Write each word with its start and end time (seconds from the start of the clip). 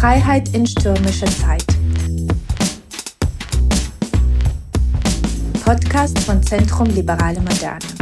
Freiheit 0.00 0.54
in 0.54 0.66
stürmischer 0.66 1.26
Zeit. 1.26 1.62
Podcast 5.62 6.18
von 6.20 6.42
Zentrum 6.42 6.86
Liberale 6.86 7.38
Moderne. 7.38 7.99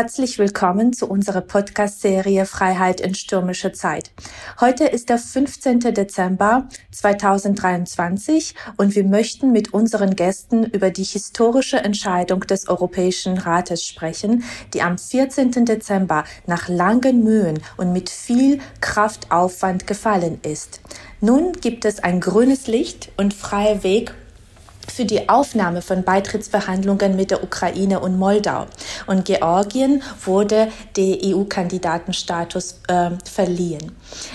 Herzlich 0.00 0.38
willkommen 0.38 0.92
zu 0.92 1.08
unserer 1.08 1.40
Podcast-Serie 1.40 2.46
Freiheit 2.46 3.00
in 3.00 3.16
stürmischer 3.16 3.72
Zeit. 3.72 4.12
Heute 4.60 4.84
ist 4.84 5.08
der 5.08 5.18
15. 5.18 5.80
Dezember 5.80 6.68
2023 6.92 8.54
und 8.76 8.94
wir 8.94 9.02
möchten 9.02 9.50
mit 9.50 9.74
unseren 9.74 10.14
Gästen 10.14 10.62
über 10.62 10.90
die 10.90 11.02
historische 11.02 11.78
Entscheidung 11.78 12.42
des 12.42 12.68
Europäischen 12.68 13.38
Rates 13.38 13.84
sprechen, 13.84 14.44
die 14.72 14.82
am 14.82 14.98
14. 14.98 15.64
Dezember 15.64 16.22
nach 16.46 16.68
langen 16.68 17.24
Mühen 17.24 17.58
und 17.76 17.92
mit 17.92 18.08
viel 18.08 18.60
Kraftaufwand 18.80 19.88
gefallen 19.88 20.38
ist. 20.44 20.80
Nun 21.20 21.54
gibt 21.54 21.84
es 21.84 21.98
ein 21.98 22.20
grünes 22.20 22.68
Licht 22.68 23.10
und 23.16 23.34
freier 23.34 23.82
Weg 23.82 24.14
für 24.90 25.04
die 25.04 25.28
Aufnahme 25.28 25.82
von 25.82 26.02
Beitrittsverhandlungen 26.02 27.16
mit 27.16 27.30
der 27.30 27.42
Ukraine 27.42 28.00
und 28.00 28.18
Moldau. 28.18 28.66
Und 29.06 29.24
Georgien 29.24 30.02
wurde 30.24 30.68
der 30.96 31.18
EU-Kandidatenstatus 31.24 32.80
äh, 32.88 33.10
verliehen. 33.24 33.92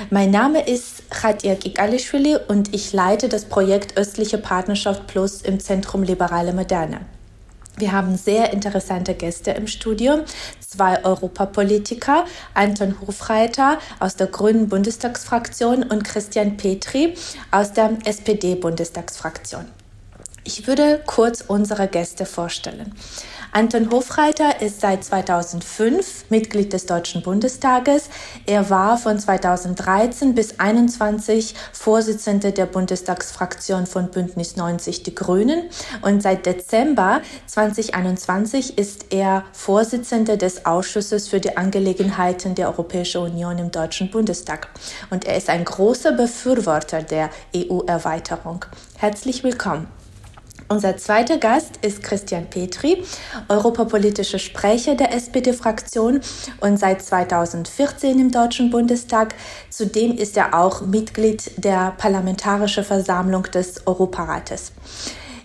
Mein 0.09 0.31
Name 0.31 0.67
ist 0.67 1.09
Khatir 1.09 1.55
Gigalishvili 1.55 2.37
und 2.47 2.73
ich 2.73 2.93
leite 2.93 3.29
das 3.29 3.45
Projekt 3.45 3.97
Östliche 3.97 4.37
Partnerschaft 4.37 5.07
Plus 5.07 5.41
im 5.41 5.59
Zentrum 5.59 6.03
Liberale 6.03 6.53
Moderne. 6.53 7.01
Wir 7.77 7.91
haben 7.91 8.17
sehr 8.17 8.53
interessante 8.53 9.15
Gäste 9.15 9.51
im 9.51 9.65
Studio. 9.65 10.23
Zwei 10.59 11.03
Europapolitiker, 11.03 12.25
Anton 12.53 12.95
Hofreiter 13.01 13.79
aus 13.99 14.15
der 14.15 14.27
Grünen 14.27 14.69
Bundestagsfraktion 14.69 15.81
und 15.83 16.03
Christian 16.03 16.55
Petri 16.57 17.15
aus 17.49 17.73
der 17.73 17.97
SPD-Bundestagsfraktion. 18.05 19.65
Ich 20.45 20.67
würde 20.67 21.01
kurz 21.05 21.41
unsere 21.47 21.87
Gäste 21.87 22.25
vorstellen. 22.25 22.93
Anton 23.53 23.91
Hofreiter 23.91 24.61
ist 24.61 24.81
seit 24.81 25.03
2005 25.05 26.25
Mitglied 26.29 26.73
des 26.73 26.85
Deutschen 26.85 27.21
Bundestages. 27.21 28.09
Er 28.45 28.69
war 28.69 28.97
von 28.97 29.17
2013 29.17 30.35
bis 30.35 30.49
2021 30.49 31.55
Vorsitzender 31.71 32.51
der 32.51 32.65
Bundestagsfraktion 32.65 33.85
von 33.85 34.11
Bündnis 34.11 34.57
90 34.57 35.03
Die 35.03 35.15
Grünen 35.15 35.69
und 36.01 36.21
seit 36.21 36.45
Dezember 36.45 37.21
2021 37.45 38.77
ist 38.77 39.13
er 39.13 39.45
Vorsitzender 39.53 40.35
des 40.35 40.65
Ausschusses 40.65 41.29
für 41.29 41.39
die 41.39 41.55
Angelegenheiten 41.55 42.55
der 42.55 42.67
Europäischen 42.67 43.21
Union 43.21 43.59
im 43.59 43.71
Deutschen 43.71 44.11
Bundestag. 44.11 44.67
Und 45.09 45.25
er 45.25 45.37
ist 45.37 45.49
ein 45.49 45.63
großer 45.63 46.11
Befürworter 46.11 47.01
der 47.01 47.29
EU-Erweiterung. 47.55 48.65
Herzlich 48.97 49.43
willkommen. 49.43 50.02
Unser 50.69 50.97
zweiter 50.97 51.37
Gast 51.37 51.77
ist 51.81 52.03
Christian 52.03 52.49
Petri, 52.49 53.03
europapolitischer 53.49 54.39
Sprecher 54.39 54.95
der 54.95 55.13
SPD-Fraktion 55.13 56.21
und 56.61 56.77
seit 56.77 57.01
2014 57.01 58.19
im 58.19 58.31
Deutschen 58.31 58.69
Bundestag. 58.69 59.35
Zudem 59.69 60.17
ist 60.17 60.37
er 60.37 60.57
auch 60.57 60.81
Mitglied 60.81 61.51
der 61.63 61.93
Parlamentarischen 61.97 62.83
Versammlung 62.83 63.43
des 63.43 63.85
Europarates. 63.85 64.71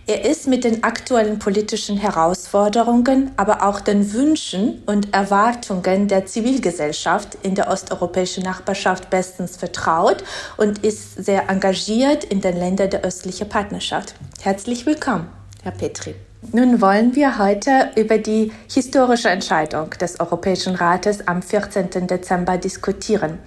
Er 0.09 0.25
ist 0.25 0.49
mit 0.49 0.65
den 0.65 0.85
aktuellen 0.85 1.39
politischen 1.39 1.99
Herausforderungen, 1.99 3.31
aber 3.37 3.63
auch 3.63 3.79
den 3.79 4.15
Wünschen 4.15 4.83
und 4.87 5.13
Erwartungen 5.13 6.09
der 6.09 6.25
Zivilgesellschaft 6.25 7.37
in 7.43 7.55
der 7.55 7.69
osteuropäischen 7.69 8.43
Nachbarschaft 8.43 9.11
bestens 9.11 9.59
vertraut 9.59 10.25
und 10.57 10.79
ist 10.79 11.23
sehr 11.23 11.51
engagiert 11.51 12.25
in 12.25 12.41
den 12.41 12.57
Ländern 12.57 12.89
der 12.89 13.05
östlichen 13.05 13.51
Partnerschaft. 13.51 14.15
Herzlich 14.41 14.87
willkommen, 14.87 15.29
Herr 15.63 15.73
Petri. 15.73 16.15
Nun 16.53 16.81
wollen 16.81 17.15
wir 17.15 17.37
heute 17.37 17.91
über 17.95 18.17
die 18.17 18.51
historische 18.73 19.29
Entscheidung 19.29 19.91
des 19.91 20.21
Europäischen 20.21 20.75
Rates 20.75 21.29
am 21.29 21.43
14. 21.43 22.07
Dezember 22.07 22.57
diskutieren. 22.57 23.41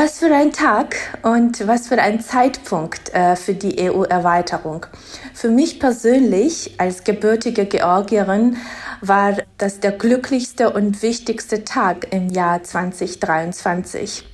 Was 0.00 0.20
für 0.20 0.32
ein 0.32 0.52
Tag 0.52 0.94
und 1.22 1.66
was 1.66 1.88
für 1.88 2.00
ein 2.00 2.20
Zeitpunkt 2.20 3.12
äh, 3.12 3.34
für 3.34 3.54
die 3.54 3.90
EU-Erweiterung. 3.90 4.86
Für 5.34 5.48
mich 5.48 5.80
persönlich 5.80 6.76
als 6.78 7.02
gebürtige 7.02 7.66
Georgierin 7.66 8.58
war 9.00 9.38
das 9.56 9.80
der 9.80 9.90
glücklichste 9.90 10.70
und 10.70 11.02
wichtigste 11.02 11.64
Tag 11.64 12.12
im 12.12 12.28
Jahr 12.28 12.62
2023. 12.62 14.24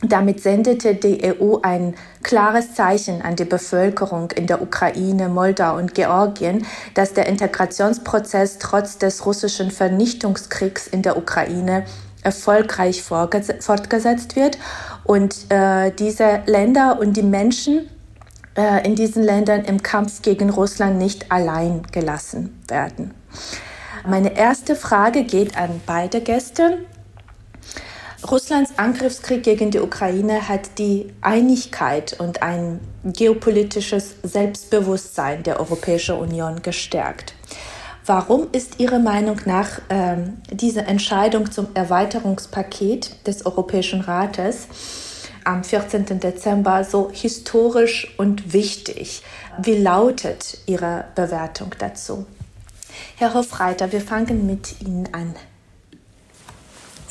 Damit 0.00 0.40
sendete 0.40 0.94
die 0.94 1.22
EU 1.22 1.58
ein 1.62 1.94
klares 2.22 2.74
Zeichen 2.74 3.20
an 3.20 3.36
die 3.36 3.44
Bevölkerung 3.44 4.30
in 4.30 4.46
der 4.46 4.62
Ukraine, 4.62 5.28
Moldau 5.28 5.76
und 5.76 5.94
Georgien, 5.94 6.64
dass 6.94 7.12
der 7.12 7.26
Integrationsprozess 7.26 8.56
trotz 8.56 8.96
des 8.96 9.26
russischen 9.26 9.70
Vernichtungskriegs 9.70 10.86
in 10.86 11.02
der 11.02 11.18
Ukraine 11.18 11.84
erfolgreich 12.22 13.02
fortgesetzt 13.02 14.36
wird 14.36 14.58
und 15.04 15.50
äh, 15.50 15.90
diese 15.90 16.42
Länder 16.46 16.98
und 17.00 17.16
die 17.16 17.22
Menschen 17.22 17.88
äh, 18.56 18.86
in 18.86 18.94
diesen 18.94 19.22
Ländern 19.22 19.64
im 19.64 19.82
Kampf 19.82 20.22
gegen 20.22 20.50
Russland 20.50 20.98
nicht 20.98 21.30
allein 21.32 21.82
gelassen 21.90 22.62
werden. 22.68 23.12
Meine 24.06 24.36
erste 24.36 24.76
Frage 24.76 25.24
geht 25.24 25.56
an 25.56 25.80
beide 25.86 26.20
Gäste. 26.20 26.78
Russlands 28.30 28.74
Angriffskrieg 28.76 29.42
gegen 29.42 29.70
die 29.70 29.80
Ukraine 29.80 30.48
hat 30.48 30.78
die 30.78 31.12
Einigkeit 31.22 32.18
und 32.20 32.42
ein 32.42 32.80
geopolitisches 33.04 34.14
Selbstbewusstsein 34.22 35.42
der 35.42 35.58
Europäischen 35.58 36.16
Union 36.16 36.62
gestärkt. 36.62 37.34
Warum 38.04 38.48
ist 38.50 38.80
Ihrer 38.80 38.98
Meinung 38.98 39.40
nach 39.44 39.80
ähm, 39.88 40.38
diese 40.50 40.80
Entscheidung 40.82 41.52
zum 41.52 41.68
Erweiterungspaket 41.74 43.28
des 43.28 43.46
Europäischen 43.46 44.00
Rates 44.00 44.66
am 45.44 45.62
14. 45.62 46.18
Dezember 46.18 46.82
so 46.82 47.10
historisch 47.12 48.12
und 48.18 48.52
wichtig? 48.52 49.22
Wie 49.62 49.78
lautet 49.78 50.58
Ihre 50.66 51.04
Bewertung 51.14 51.76
dazu? 51.78 52.26
Herr 53.16 53.34
Hofreiter, 53.34 53.92
wir 53.92 54.00
fangen 54.00 54.46
mit 54.46 54.80
Ihnen 54.80 55.08
an. 55.12 55.36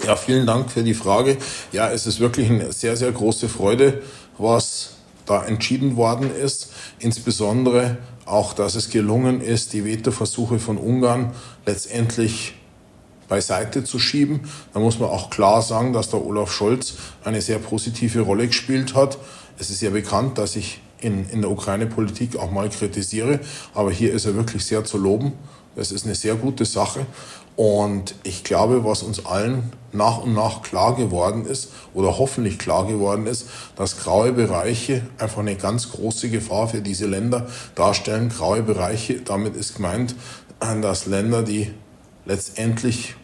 Ja, 0.05 0.17
vielen 0.17 0.45
Dank 0.45 0.71
für 0.71 0.83
die 0.83 0.93
Frage. 0.93 1.37
Ja, 1.71 1.89
es 1.89 2.05
ist 2.05 2.19
wirklich 2.19 2.49
eine 2.49 2.73
sehr, 2.73 2.97
sehr 2.97 3.13
große 3.13 3.47
Freude, 3.47 4.01
was 4.37 4.95
da 5.25 5.45
entschieden 5.45 5.95
worden 5.95 6.35
ist. 6.35 6.73
Insbesondere 6.99 7.97
auch, 8.31 8.53
dass 8.53 8.75
es 8.75 8.89
gelungen 8.89 9.41
ist, 9.41 9.73
die 9.73 9.85
Veto-Versuche 9.85 10.59
von 10.59 10.77
Ungarn 10.77 11.33
letztendlich 11.65 12.55
beiseite 13.27 13.83
zu 13.83 13.97
schieben. 13.99 14.41
Da 14.73 14.79
muss 14.79 14.99
man 14.99 15.09
auch 15.09 15.29
klar 15.29 15.61
sagen, 15.61 15.93
dass 15.93 16.09
der 16.09 16.25
Olaf 16.25 16.51
Scholz 16.51 16.95
eine 17.23 17.41
sehr 17.41 17.59
positive 17.59 18.21
Rolle 18.21 18.47
gespielt 18.47 18.93
hat. 18.93 19.17
Es 19.57 19.69
ist 19.69 19.81
ja 19.81 19.89
bekannt, 19.89 20.37
dass 20.37 20.55
ich 20.55 20.81
in, 21.01 21.29
in 21.29 21.41
der 21.41 21.51
Ukraine-Politik 21.51 22.37
auch 22.37 22.51
mal 22.51 22.69
kritisiere, 22.69 23.39
aber 23.73 23.91
hier 23.91 24.13
ist 24.13 24.25
er 24.25 24.35
wirklich 24.35 24.65
sehr 24.65 24.83
zu 24.83 24.97
loben. 24.97 25.33
Das 25.75 25.91
ist 25.91 26.05
eine 26.05 26.15
sehr 26.15 26.35
gute 26.35 26.65
Sache. 26.65 27.05
Und 27.55 28.15
ich 28.23 28.43
glaube, 28.43 28.83
was 28.85 29.03
uns 29.03 29.25
allen 29.25 29.71
nach 29.91 30.19
und 30.19 30.33
nach 30.33 30.61
klar 30.61 30.95
geworden 30.95 31.45
ist 31.45 31.69
oder 31.93 32.17
hoffentlich 32.17 32.57
klar 32.57 32.87
geworden 32.87 33.27
ist, 33.27 33.47
dass 33.75 33.99
graue 33.99 34.31
Bereiche 34.31 35.03
einfach 35.17 35.39
eine 35.39 35.55
ganz 35.55 35.91
große 35.91 36.29
Gefahr 36.29 36.69
für 36.69 36.81
diese 36.81 37.07
Länder 37.07 37.47
darstellen. 37.75 38.29
Graue 38.29 38.63
Bereiche, 38.63 39.21
damit 39.21 39.55
ist 39.55 39.75
gemeint, 39.75 40.15
dass 40.59 41.05
Länder, 41.05 41.43
die 41.43 41.71
letztendlich 42.25 43.15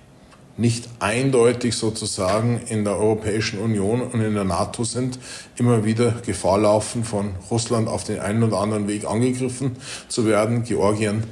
nicht 0.58 0.90
eindeutig 1.00 1.76
sozusagen 1.76 2.60
in 2.68 2.84
der 2.84 2.98
Europäischen 2.98 3.60
Union 3.60 4.02
und 4.02 4.22
in 4.22 4.34
der 4.34 4.44
NATO 4.44 4.84
sind, 4.84 5.20
immer 5.56 5.86
wieder 5.86 6.16
Gefahr 6.26 6.58
laufen, 6.58 7.04
von 7.04 7.36
Russland 7.52 7.88
auf 7.88 8.04
den 8.04 8.20
einen 8.20 8.44
oder 8.44 8.58
anderen 8.60 8.88
Weg 8.88 9.06
angegriffen 9.06 9.78
zu 10.08 10.26
werden. 10.26 10.64
Georgien 10.64 11.24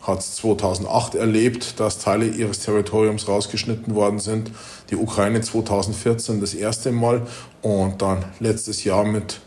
hat 0.00 0.22
2008 0.22 1.14
erlebt, 1.14 1.78
dass 1.78 1.98
Teile 1.98 2.26
ihres 2.26 2.60
Territoriums 2.60 3.28
rausgeschnitten 3.28 3.94
worden 3.94 4.18
sind. 4.18 4.50
Die 4.88 4.96
Ukraine 4.96 5.42
2014 5.42 6.40
das 6.40 6.54
erste 6.54 6.90
Mal 6.90 7.26
und 7.60 8.00
dann 8.00 8.24
letztes 8.40 8.84
Jahr 8.84 9.04
mit 9.04 9.40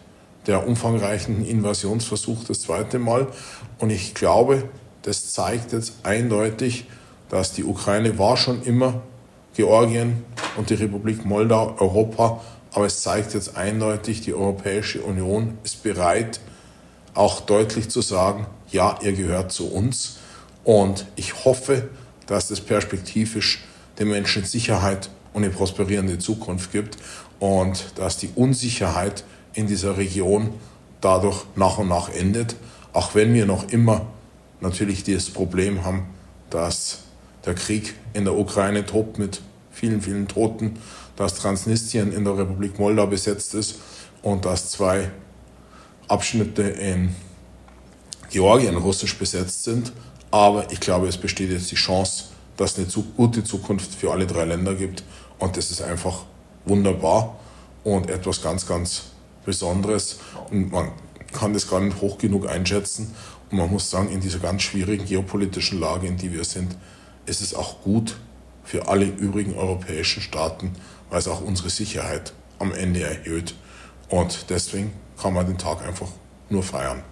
der 0.45 0.68
umfangreichen 0.68 1.44
Invasionsversuch 1.44 2.44
das 2.44 2.62
zweite 2.62 3.00
Mal. 3.00 3.27
Und 3.80 3.89
ich 3.89 4.13
glaube, 4.13 4.65
das 5.01 5.33
zeigt 5.33 5.74
jetzt 5.74 5.94
eindeutig, 6.03 6.85
dass 7.30 7.53
die 7.53 7.63
Ukraine 7.63 8.19
war 8.19 8.38
schon 8.38 8.62
immer 8.62 9.01
Georgien 9.56 10.24
und 10.58 10.70
die 10.70 10.76
Republik 10.76 11.26
Moldau 11.26 11.76
Europa, 11.80 12.42
aber 12.72 12.86
es 12.86 13.02
zeigt 13.02 13.34
jetzt 13.34 13.56
eindeutig, 13.56 14.22
die 14.22 14.34
Europäische 14.34 15.02
Union 15.02 15.58
ist 15.64 15.84
bereit, 15.84 16.40
auch 17.14 17.42
deutlich 17.42 17.90
zu 17.90 18.02
sagen, 18.02 18.48
ja, 18.72 18.98
ihr 19.02 19.14
gehört 19.14 19.52
zu 19.52 19.72
uns. 19.72 20.18
Und 20.64 21.06
ich 21.16 21.46
hoffe, 21.46 21.90
dass 22.26 22.50
es 22.50 22.62
perspektivisch 22.62 23.64
den 24.00 24.10
Menschen 24.10 24.44
Sicherheit 24.44 25.10
und 25.34 25.44
eine 25.44 25.54
prosperierende 25.54 26.18
Zukunft 26.18 26.72
gibt 26.72 26.98
und 27.40 27.86
dass 27.96 28.18
die 28.18 28.32
Unsicherheit 28.36 29.24
in 29.54 29.68
dieser 29.68 29.98
Region 29.98 30.54
dadurch 31.02 31.46
nach 31.56 31.78
und 31.78 31.90
nach 31.90 32.10
endet, 32.10 32.56
auch 32.94 33.14
wenn 33.14 33.34
wir 33.34 33.46
noch 33.46 33.70
immer 33.70 34.08
natürlich 34.62 35.04
das 35.04 35.30
Problem 35.30 35.84
haben, 35.84 36.08
dass 36.50 37.03
der 37.45 37.56
Krieg 37.56 37.95
in 38.13 38.25
der 38.25 38.38
Ukraine 38.38 38.86
tobt 38.86 39.19
mit 39.19 39.42
vielen, 39.72 40.01
vielen 40.01 40.28
Toten, 40.28 40.80
dass 41.16 41.36
Transnistrien 41.36 42.12
in 42.12 42.24
der 42.24 42.38
Republik 42.38 42.80
Moldau 42.80 43.07
besetzt 43.07 43.54
ist 43.54 43.75
und 44.22 44.45
dass 44.45 44.72
zwei 44.72 45.12
Abschnitte 46.07 46.63
in 46.63 47.16
Georgien 48.30 48.75
russisch 48.75 49.18
besetzt 49.18 49.63
sind. 49.63 49.94
Aber 50.31 50.72
ich 50.72 50.80
glaube, 50.80 51.07
es 51.07 51.18
besteht 51.18 51.51
jetzt 51.51 51.72
die 51.72 51.75
Chance, 51.75 52.25
dass 52.57 52.78
es 52.78 52.95
eine 52.95 53.06
gute 53.16 53.44
Zukunft 53.44 53.94
für 53.94 54.12
alle 54.12 54.25
drei 54.25 54.45
Länder 54.45 54.74
gibt. 54.74 55.04
Und 55.38 55.57
das 55.57 55.72
ist 55.72 55.81
einfach 55.81 56.24
wunderbar 56.66 57.38
und 57.84 58.10
etwas 58.10 58.42
ganz, 58.42 58.66
ganz 58.66 59.04
Besonderes. 59.45 60.19
Und 60.50 60.72
man 60.72 60.92
kann 61.31 61.54
das 61.54 61.69
gar 61.69 61.81
nicht 61.81 62.00
hoch 62.01 62.18
genug 62.18 62.48
einschätzen. 62.48 63.13
Und 63.51 63.57
man 63.57 63.69
muss 63.69 63.90
sagen, 63.90 64.10
in 64.10 64.22
dieser 64.22 64.40
ganz 64.40 64.63
schwierigen 64.63 65.06
geopolitischen 65.06 65.80
Lage, 65.80 66.07
in 66.07 66.18
die 66.18 66.31
wir 66.31 66.45
sind, 66.45 66.75
ist 67.25 67.42
es 67.42 67.54
auch 67.54 67.81
gut 67.81 68.16
für 68.64 68.88
alle 68.88 69.06
übrigen 69.06 69.56
europäischen 69.56 70.22
Staaten, 70.22 70.74
weil 71.10 71.20
es 71.20 71.28
auch 71.28 71.42
unsere 71.42 71.70
Sicherheit 71.70 72.34
am 72.60 72.74
Ende 72.74 73.02
erhöht. 73.02 73.54
Und 74.10 74.50
deswegen 74.50 74.92
kann 75.18 75.34
man 75.34 75.46
den 75.46 75.58
Tag 75.58 75.86
einfach 75.86 76.10
nur 76.50 76.64
feiern. 76.64 77.04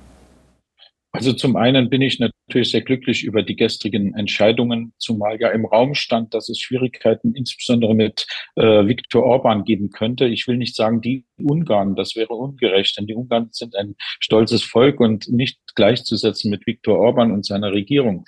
Also 1.14 1.34
zum 1.34 1.58
einen 1.58 1.90
bin 1.90 2.02
ich 2.02 2.20
natürlich 2.20 2.72
sehr 2.72 2.82
glücklich 2.82 3.26
über 3.26 3.44
die 3.44 3.58
gestrigen 3.58 4.14
Entscheidungen, 4.14 4.94
zumal 4.98 5.42
ja 5.42 5.50
im 5.50 5.66
Raum 5.66 5.94
stand, 5.94 6.34
dass 6.34 6.48
es 6.48 6.58
Schwierigkeiten 6.60 7.36
insbesondere 7.36 7.94
mit 7.94 8.26
äh, 8.56 8.88
Viktor 8.88 9.24
Orban 9.24 9.66
geben 9.66 9.90
könnte. 9.90 10.26
Ich 10.26 10.48
will 10.48 10.56
nicht 10.56 10.74
sagen, 10.74 11.02
die 11.02 11.26
Ungarn, 11.38 11.98
das 11.98 12.16
wäre 12.16 12.34
ungerecht, 12.34 12.98
denn 12.98 13.08
die 13.08 13.14
Ungarn 13.14 13.50
sind 13.52 13.76
ein 13.76 13.96
stolzes 14.22 14.64
Volk 14.64 15.02
und 15.02 15.28
nicht 15.28 15.60
gleichzusetzen 15.76 16.50
mit 16.50 16.66
Viktor 16.66 16.98
Orban 16.98 17.34
und 17.34 17.46
seiner 17.46 17.74
Regierung. 17.74 18.24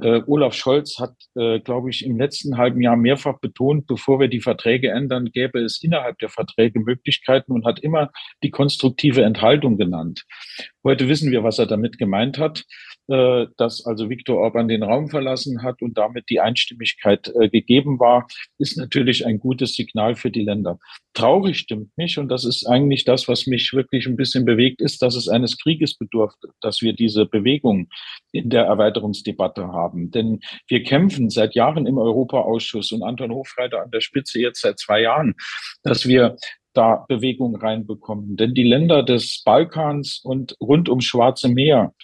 Äh, 0.00 0.22
Olaf 0.26 0.54
Scholz 0.54 0.98
hat, 0.98 1.14
äh, 1.34 1.60
glaube 1.60 1.90
ich, 1.90 2.04
im 2.04 2.18
letzten 2.18 2.56
halben 2.56 2.80
Jahr 2.80 2.96
mehrfach 2.96 3.38
betont, 3.40 3.86
bevor 3.86 4.20
wir 4.20 4.28
die 4.28 4.40
Verträge 4.40 4.90
ändern, 4.90 5.30
gäbe 5.32 5.60
es 5.60 5.82
innerhalb 5.82 6.18
der 6.18 6.28
Verträge 6.28 6.80
Möglichkeiten 6.80 7.52
und 7.52 7.64
hat 7.64 7.80
immer 7.80 8.10
die 8.42 8.50
konstruktive 8.50 9.22
Enthaltung 9.22 9.76
genannt. 9.76 10.24
Heute 10.82 11.08
wissen 11.08 11.30
wir, 11.30 11.44
was 11.44 11.58
er 11.58 11.66
damit 11.66 11.98
gemeint 11.98 12.38
hat, 12.38 12.64
äh, 13.08 13.46
dass 13.56 13.84
also 13.86 14.08
Viktor 14.08 14.38
Orban 14.38 14.68
den 14.68 14.82
Raum 14.82 15.08
verlassen 15.08 15.62
hat 15.62 15.82
und 15.82 15.98
damit 15.98 16.30
die 16.30 16.40
Einstimmigkeit 16.40 17.32
äh, 17.40 17.48
gegeben 17.48 17.98
war, 17.98 18.26
ist 18.58 18.76
natürlich 18.76 19.26
ein 19.26 19.40
gutes 19.40 19.74
Signal 19.74 20.14
für 20.14 20.30
die 20.30 20.42
Länder. 20.42 20.78
Traurig 21.14 21.58
stimmt 21.58 21.90
mich 21.96 22.18
und 22.18 22.28
das 22.28 22.44
ist 22.44 22.66
eigentlich 22.66 23.04
das, 23.04 23.26
was 23.26 23.46
mich 23.46 23.72
wirklich 23.72 24.06
ein 24.06 24.16
bisschen 24.16 24.44
bewegt, 24.44 24.80
ist, 24.80 25.02
dass 25.02 25.16
es 25.16 25.28
eines 25.28 25.58
Krieges 25.58 25.96
bedurft, 25.96 26.38
dass 26.60 26.82
wir 26.82 26.92
diese 26.92 27.26
Bewegung 27.26 27.88
in 28.32 28.48
der 28.48 28.64
Erweiterungsdebatte 28.64 29.68
haben. 29.68 30.10
Denn 30.10 30.40
wir 30.68 30.82
kämpfen 30.82 31.30
seit 31.30 31.54
Jahren 31.54 31.86
im 31.86 31.98
Europaausschuss 31.98 32.92
und 32.92 33.02
Anton 33.02 33.32
Hofreiter 33.32 33.82
an 33.82 33.90
der 33.90 34.00
Spitze 34.00 34.40
jetzt 34.40 34.60
seit 34.60 34.78
zwei 34.78 35.02
Jahren, 35.02 35.34
dass 35.82 36.06
wir 36.06 36.36
da 36.74 37.04
Bewegung 37.08 37.56
reinbekommen. 37.56 38.36
Denn 38.36 38.54
die 38.54 38.62
Länder 38.62 39.02
des 39.02 39.42
Balkans 39.44 40.20
und 40.22 40.56
rund 40.60 40.88
ums 40.88 41.04
Schwarze 41.04 41.48
Meer, 41.48 41.94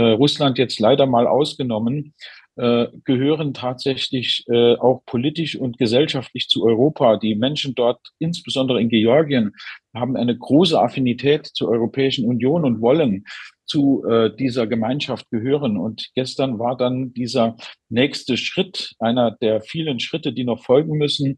Russland 0.00 0.58
jetzt 0.58 0.80
leider 0.80 1.06
mal 1.06 1.26
ausgenommen, 1.26 2.14
äh, 2.58 2.86
gehören 3.04 3.52
tatsächlich 3.52 4.44
äh, 4.48 4.76
auch 4.76 5.04
politisch 5.04 5.56
und 5.56 5.76
gesellschaftlich 5.76 6.48
zu 6.48 6.64
Europa. 6.64 7.18
Die 7.18 7.34
Menschen 7.34 7.74
dort, 7.74 8.00
insbesondere 8.18 8.80
in 8.80 8.88
Georgien, 8.88 9.52
haben 9.94 10.16
eine 10.16 10.36
große 10.36 10.80
Affinität 10.80 11.46
zur 11.46 11.68
Europäischen 11.68 12.26
Union 12.26 12.64
und 12.64 12.80
wollen 12.80 13.24
zu 13.66 14.04
äh, 14.08 14.34
dieser 14.34 14.66
Gemeinschaft 14.66 15.28
gehören. 15.30 15.76
Und 15.76 16.08
gestern 16.14 16.58
war 16.58 16.78
dann 16.78 17.12
dieser 17.12 17.56
nächste 17.90 18.38
Schritt, 18.38 18.94
einer 18.98 19.32
der 19.32 19.60
vielen 19.60 20.00
Schritte, 20.00 20.32
die 20.32 20.44
noch 20.44 20.64
folgen 20.64 20.96
müssen, 20.96 21.36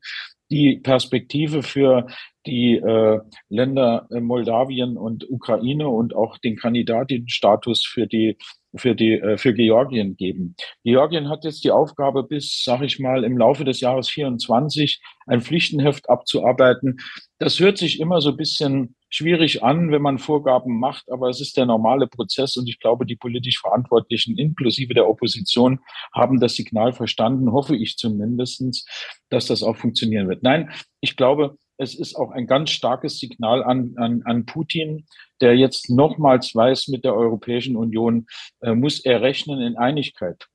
die 0.50 0.76
Perspektive 0.76 1.64
für 1.64 2.06
die 2.48 2.76
äh, 2.76 3.20
Länder 3.50 4.08
äh, 4.10 4.20
Moldawien 4.20 4.96
und 4.96 5.30
Ukraine 5.30 5.88
und 5.88 6.16
auch 6.16 6.38
den 6.38 6.56
Kandidatinnenstatus 6.56 7.84
für 7.86 8.06
die 8.06 8.38
für 8.74 8.94
die 8.94 9.12
äh, 9.12 9.36
für 9.36 9.52
Georgien 9.52 10.16
geben. 10.16 10.56
Georgien 10.82 11.28
hat 11.28 11.44
jetzt 11.44 11.62
die 11.64 11.70
Aufgabe 11.70 12.24
bis, 12.24 12.62
sage 12.64 12.86
ich 12.86 12.98
mal, 12.98 13.22
im 13.22 13.36
Laufe 13.36 13.64
des 13.64 13.80
Jahres 13.80 14.08
24 14.08 15.00
ein 15.26 15.42
Pflichtenheft 15.42 16.08
abzuarbeiten. 16.08 16.98
Das 17.38 17.60
hört 17.60 17.78
sich 17.78 18.00
immer 18.00 18.20
so 18.20 18.30
ein 18.30 18.36
bisschen 18.36 18.96
schwierig 19.10 19.62
an, 19.62 19.90
wenn 19.90 20.02
man 20.02 20.18
Vorgaben 20.18 20.78
macht, 20.78 21.10
aber 21.10 21.28
es 21.28 21.40
ist 21.40 21.56
der 21.56 21.66
normale 21.66 22.06
Prozess 22.06 22.56
und 22.56 22.68
ich 22.68 22.78
glaube, 22.78 23.06
die 23.06 23.16
politisch 23.16 23.60
Verantwortlichen 23.60 24.36
inklusive 24.36 24.94
der 24.94 25.08
Opposition 25.08 25.80
haben 26.14 26.40
das 26.40 26.54
Signal 26.54 26.92
verstanden, 26.92 27.52
hoffe 27.52 27.76
ich 27.76 27.96
zumindestens, 27.96 28.86
dass 29.30 29.46
das 29.46 29.62
auch 29.62 29.76
funktionieren 29.76 30.28
wird. 30.28 30.42
Nein, 30.42 30.70
ich 31.00 31.16
glaube, 31.16 31.56
es 31.78 31.94
ist 31.94 32.16
auch 32.16 32.32
ein 32.32 32.46
ganz 32.46 32.70
starkes 32.70 33.18
Signal 33.18 33.62
an, 33.62 33.94
an, 33.96 34.22
an 34.24 34.44
Putin, 34.44 35.06
der 35.40 35.56
jetzt 35.56 35.88
nochmals 35.88 36.54
weiß, 36.54 36.88
mit 36.88 37.04
der 37.04 37.14
Europäischen 37.14 37.76
Union 37.76 38.26
äh, 38.60 38.74
muss 38.74 39.04
er 39.04 39.22
rechnen 39.22 39.60
in 39.60 39.76
Einigkeit. 39.76 40.46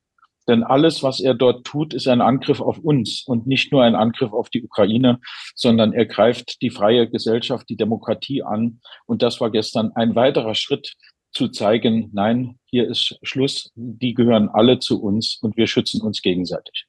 Denn 0.47 0.63
alles, 0.63 1.03
was 1.03 1.21
er 1.21 1.33
dort 1.33 1.65
tut, 1.65 1.93
ist 1.93 2.07
ein 2.07 2.19
Angriff 2.19 2.59
auf 2.59 2.77
uns 2.79 3.23
und 3.25 3.47
nicht 3.47 3.71
nur 3.71 3.83
ein 3.83 3.95
Angriff 3.95 4.33
auf 4.33 4.49
die 4.49 4.61
Ukraine, 4.61 5.19
sondern 5.55 5.93
er 5.93 6.05
greift 6.05 6.61
die 6.61 6.69
freie 6.69 7.09
Gesellschaft, 7.09 7.69
die 7.69 7.77
Demokratie 7.77 8.43
an. 8.43 8.81
Und 9.05 9.21
das 9.21 9.39
war 9.39 9.51
gestern 9.51 9.93
ein 9.95 10.15
weiterer 10.15 10.55
Schritt 10.55 10.95
zu 11.31 11.47
zeigen, 11.47 12.09
nein, 12.13 12.59
hier 12.65 12.87
ist 12.87 13.17
Schluss, 13.23 13.71
die 13.75 14.13
gehören 14.13 14.49
alle 14.49 14.79
zu 14.79 15.01
uns 15.01 15.39
und 15.41 15.55
wir 15.55 15.67
schützen 15.67 16.01
uns 16.01 16.21
gegenseitig. 16.21 16.85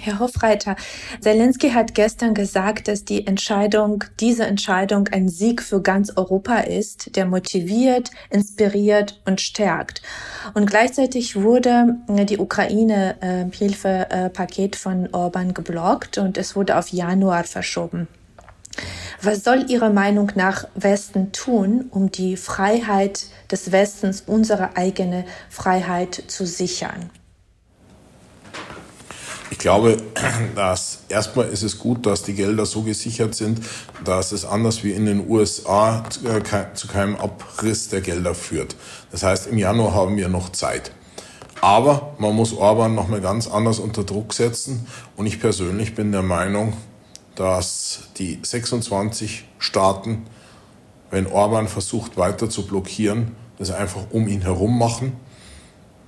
Herr 0.00 0.20
Hofreiter, 0.20 0.76
Zelensky 1.20 1.70
hat 1.70 1.94
gestern 1.94 2.34
gesagt, 2.34 2.88
dass 2.88 3.04
die 3.04 3.26
Entscheidung, 3.26 4.04
diese 4.20 4.46
Entscheidung 4.46 5.08
ein 5.08 5.28
Sieg 5.28 5.62
für 5.62 5.82
ganz 5.82 6.16
Europa 6.16 6.58
ist, 6.58 7.16
der 7.16 7.26
motiviert, 7.26 8.10
inspiriert 8.30 9.20
und 9.24 9.40
stärkt. 9.40 10.02
Und 10.54 10.66
gleichzeitig 10.66 11.34
wurde 11.36 11.96
äh, 12.08 12.24
die 12.24 12.38
Ukraine-Hilfepaket 12.38 14.74
äh, 14.74 14.78
von 14.78 15.08
Orban 15.12 15.54
geblockt 15.54 16.18
und 16.18 16.38
es 16.38 16.54
wurde 16.54 16.76
auf 16.76 16.88
Januar 16.88 17.42
verschoben. 17.44 18.06
Was 19.20 19.42
soll 19.42 19.68
Ihrer 19.68 19.90
Meinung 19.90 20.30
nach 20.36 20.66
Westen 20.76 21.32
tun, 21.32 21.86
um 21.90 22.12
die 22.12 22.36
Freiheit 22.36 23.26
des 23.50 23.72
Westens, 23.72 24.22
unsere 24.26 24.76
eigene 24.76 25.24
Freiheit 25.50 26.22
zu 26.28 26.46
sichern? 26.46 27.10
Ich 29.58 29.62
glaube, 29.62 29.96
dass 30.54 31.00
erstmal 31.08 31.48
ist 31.48 31.64
es 31.64 31.80
gut, 31.80 32.06
dass 32.06 32.22
die 32.22 32.34
Gelder 32.34 32.64
so 32.64 32.82
gesichert 32.82 33.34
sind, 33.34 33.60
dass 34.04 34.30
es 34.30 34.44
anders 34.44 34.84
wie 34.84 34.92
in 34.92 35.04
den 35.04 35.28
USA 35.28 36.04
äh, 36.24 36.74
zu 36.74 36.86
keinem 36.86 37.16
Abriss 37.16 37.88
der 37.88 38.00
Gelder 38.00 38.36
führt. 38.36 38.76
Das 39.10 39.24
heißt, 39.24 39.48
im 39.48 39.58
Januar 39.58 39.94
haben 39.94 40.16
wir 40.16 40.28
noch 40.28 40.52
Zeit. 40.52 40.92
Aber 41.60 42.14
man 42.18 42.36
muss 42.36 42.56
Orban 42.56 42.94
nochmal 42.94 43.20
ganz 43.20 43.48
anders 43.48 43.80
unter 43.80 44.04
Druck 44.04 44.32
setzen. 44.32 44.86
Und 45.16 45.26
ich 45.26 45.40
persönlich 45.40 45.96
bin 45.96 46.12
der 46.12 46.22
Meinung, 46.22 46.74
dass 47.34 48.02
die 48.16 48.38
26 48.40 49.44
Staaten, 49.58 50.26
wenn 51.10 51.26
Orban 51.26 51.66
versucht 51.66 52.16
weiter 52.16 52.48
zu 52.48 52.64
blockieren, 52.64 53.32
das 53.58 53.72
einfach 53.72 54.02
um 54.10 54.28
ihn 54.28 54.42
herum 54.42 54.78
machen 54.78 55.14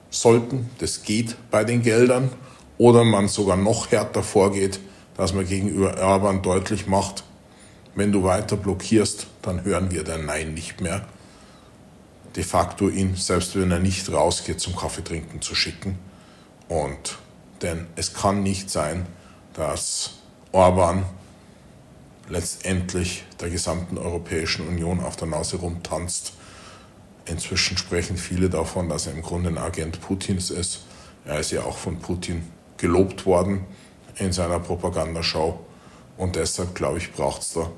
sollten. 0.09 0.71
Das 0.79 1.03
geht 1.03 1.35
bei 1.51 1.65
den 1.65 1.83
Geldern 1.83 2.31
oder 2.81 3.05
man 3.05 3.29
sogar 3.29 3.59
noch 3.59 3.91
härter 3.91 4.23
vorgeht, 4.23 4.81
dass 5.15 5.35
man 5.35 5.47
gegenüber 5.47 5.99
Erdogan 5.99 6.41
deutlich 6.41 6.87
macht, 6.87 7.25
wenn 7.95 8.11
du 8.11 8.25
weiter 8.25 8.57
blockierst, 8.57 9.27
dann 9.43 9.65
hören 9.65 9.91
wir 9.91 10.03
dein 10.03 10.25
Nein 10.25 10.55
nicht 10.55 10.81
mehr. 10.81 11.05
De 12.37 12.43
facto 12.43 12.89
ihn, 12.89 13.17
selbst 13.17 13.55
wenn 13.55 13.71
er 13.71 13.81
nicht 13.81 14.11
rausgeht, 14.11 14.63
zum 14.63 14.75
Kaffeetrinken 14.75 15.43
zu 15.43 15.55
schicken. 15.55 15.99
Und 16.71 17.19
denn 17.61 17.87
es 17.97 18.15
kann 18.15 18.43
nicht 18.43 18.71
sein, 18.71 19.05
dass 19.53 20.13
Orban 20.51 21.05
letztendlich 22.31 23.25
der 23.43 23.51
gesamten 23.51 23.99
Europäischen 23.99 24.67
Union 24.67 25.01
auf 25.01 25.17
der 25.17 25.29
Nase 25.29 25.59
rumtanzt. 25.59 26.33
Inzwischen 27.27 27.77
sprechen 27.77 28.17
viele 28.17 28.49
davon, 28.49 28.89
dass 28.89 29.07
er 29.07 29.13
im 29.13 29.21
Grunde 29.21 29.51
ein 29.51 29.59
Agent 29.59 30.01
Putins 30.01 30.49
ist. 30.49 30.81
Er 31.27 31.41
ist 31.41 31.51
ja 31.51 31.65
auch 31.65 31.77
von 31.77 31.99
Putin 31.99 32.43
gelobt 32.81 33.27
worden 33.27 33.65
in 34.17 34.33
seiner 34.33 34.59
Propagandaschau. 34.59 35.61
Und 36.17 36.37
deshalb, 36.37 36.75
glaube 36.75 36.99
ich, 36.99 37.13
braucht 37.13 37.43
es 37.43 37.53
da 37.53 37.71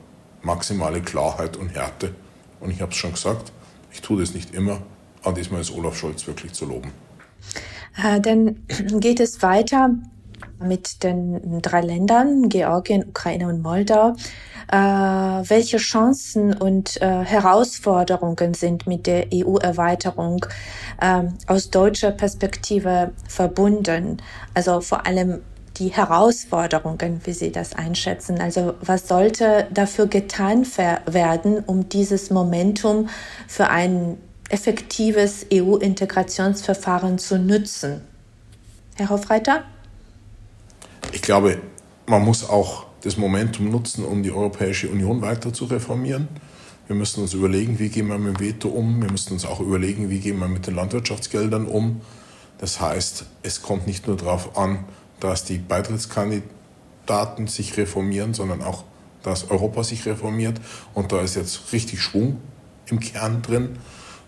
maximale 0.43 1.01
Klarheit 1.01 1.57
und 1.57 1.71
Härte. 1.71 2.15
Und 2.61 2.71
ich 2.71 2.81
habe 2.81 2.93
es 2.93 2.97
schon 2.97 3.13
gesagt, 3.13 3.53
ich 3.93 4.01
tue 4.01 4.21
das 4.21 4.35
nicht 4.35 4.55
immer, 4.55 4.81
aber 5.23 5.35
diesmal 5.35 5.61
ist 5.61 5.73
Olaf 5.73 5.97
Scholz 5.97 6.27
wirklich 6.27 6.53
zu 6.53 6.67
loben. 6.67 6.93
Äh, 7.97 8.21
dann 8.21 8.67
geht 9.01 9.21
es 9.21 9.43
weiter 9.43 9.91
mit 10.59 11.03
den 11.03 11.61
drei 11.63 11.81
Ländern, 11.81 12.49
Georgien, 12.49 13.05
Ukraine 13.09 13.49
und 13.49 13.63
Moldau. 13.63 14.15
Äh, 14.71 14.77
welche 14.77 15.77
Chancen 15.77 16.55
und 16.55 17.01
äh, 17.03 17.25
Herausforderungen 17.25 18.55
sind 18.55 18.87
mit 18.87 19.07
der 19.07 19.27
EU-Erweiterung 19.33 20.47
äh, 21.01 21.25
aus 21.47 21.71
deutscher 21.71 22.11
Perspektive 22.11 23.13
verbunden? 23.29 24.19
Also 24.55 24.81
vor 24.81 25.07
allem 25.07 25.43
die 25.79 25.89
Herausforderungen, 25.89 27.21
wie 27.25 27.33
Sie 27.33 27.51
das 27.51 27.75
einschätzen. 27.75 28.41
Also 28.41 28.75
was 28.81 29.09
sollte 29.09 29.67
dafür 29.73 30.07
getan 30.07 30.67
werden, 31.07 31.65
um 31.67 31.89
dieses 31.89 32.31
Momentum 32.31 33.09
für 33.49 33.69
ein 33.69 34.19
effektives 34.49 35.47
EU-Integrationsverfahren 35.53 37.19
zu 37.19 37.39
nutzen? 37.39 38.03
Herr 38.97 39.09
Hofreiter? 39.09 39.65
Ich 41.11 41.23
glaube, 41.23 41.61
man 42.07 42.23
muss 42.23 42.49
auch 42.49 42.87
das 43.03 43.17
Momentum 43.17 43.71
nutzen, 43.71 44.05
um 44.05 44.23
die 44.23 44.31
Europäische 44.31 44.89
Union 44.89 45.23
weiter 45.23 45.53
zu 45.53 45.65
reformieren. 45.65 46.29
Wir 46.87 46.97
müssen 46.97 47.23
uns 47.23 47.35
überlegen, 47.35 47.79
wie 47.79 47.89
gehen 47.89 48.09
wir 48.09 48.19
mit 48.19 48.39
dem 48.39 48.41
Veto 48.41 48.69
um. 48.69 49.03
Wir 49.03 49.11
müssen 49.11 49.33
uns 49.33 49.45
auch 49.45 49.61
überlegen, 49.61 50.11
wie 50.11 50.21
gehen 50.21 50.39
wir 50.39 50.49
mit 50.49 50.67
den 50.67 50.75
Landwirtschaftsgeldern 50.75 51.67
um. 51.67 52.01
Das 52.59 52.81
heißt, 52.81 53.25
es 53.43 53.63
kommt 53.63 53.87
nicht 53.87 54.07
nur 54.07 54.17
darauf 54.17 54.57
an, 54.57 54.85
dass 55.21 55.45
die 55.45 55.59
Beitrittskandidaten 55.59 57.47
sich 57.47 57.77
reformieren, 57.77 58.35
sondern 58.35 58.63
auch, 58.63 58.85
dass 59.23 59.51
Europa 59.51 59.85
sich 59.85 60.07
reformiert. 60.07 60.61
Und 60.95 61.13
da 61.13 61.21
ist 61.21 61.37
jetzt 61.37 61.73
richtig 61.73 62.01
Schwung 62.03 62.39
im 62.87 63.01
Kern 63.01 63.43
drin, 63.43 63.79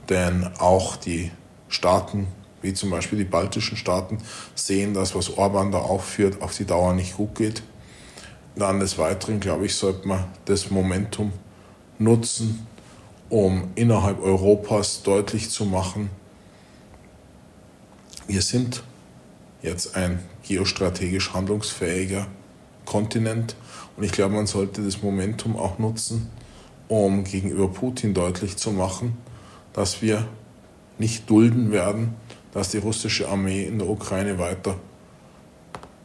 denn 0.08 0.48
auch 0.58 0.96
die 0.96 1.30
Staaten, 1.68 2.28
wie 2.64 2.74
zum 2.74 2.90
Beispiel 2.90 3.18
die 3.18 3.24
baltischen 3.24 3.76
Staaten, 3.76 4.18
sehen, 4.54 4.94
dass 4.94 5.14
was 5.14 5.36
Orban 5.36 5.70
da 5.70 5.78
aufführt, 5.78 6.42
auf 6.42 6.56
die 6.56 6.64
Dauer 6.64 6.94
nicht 6.94 7.16
gut 7.16 7.36
geht. 7.36 7.62
Dann 8.56 8.80
des 8.80 8.98
Weiteren, 8.98 9.38
glaube 9.38 9.66
ich, 9.66 9.76
sollte 9.76 10.08
man 10.08 10.24
das 10.46 10.70
Momentum 10.70 11.32
nutzen, 11.98 12.66
um 13.28 13.70
innerhalb 13.74 14.20
Europas 14.20 15.02
deutlich 15.02 15.50
zu 15.50 15.64
machen, 15.64 16.10
wir 18.26 18.40
sind 18.40 18.82
jetzt 19.60 19.96
ein 19.96 20.18
geostrategisch 20.46 21.34
handlungsfähiger 21.34 22.26
Kontinent. 22.86 23.56
Und 23.96 24.04
ich 24.04 24.12
glaube, 24.12 24.34
man 24.34 24.46
sollte 24.46 24.82
das 24.82 25.02
Momentum 25.02 25.56
auch 25.56 25.78
nutzen, 25.78 26.30
um 26.88 27.24
gegenüber 27.24 27.68
Putin 27.68 28.14
deutlich 28.14 28.56
zu 28.56 28.70
machen, 28.72 29.18
dass 29.72 30.00
wir 30.00 30.26
nicht 30.98 31.28
dulden 31.28 31.70
werden, 31.70 32.14
dass 32.54 32.70
die 32.70 32.78
russische 32.78 33.28
Armee 33.28 33.64
in 33.64 33.78
der 33.78 33.88
Ukraine 33.88 34.38
weiter 34.38 34.76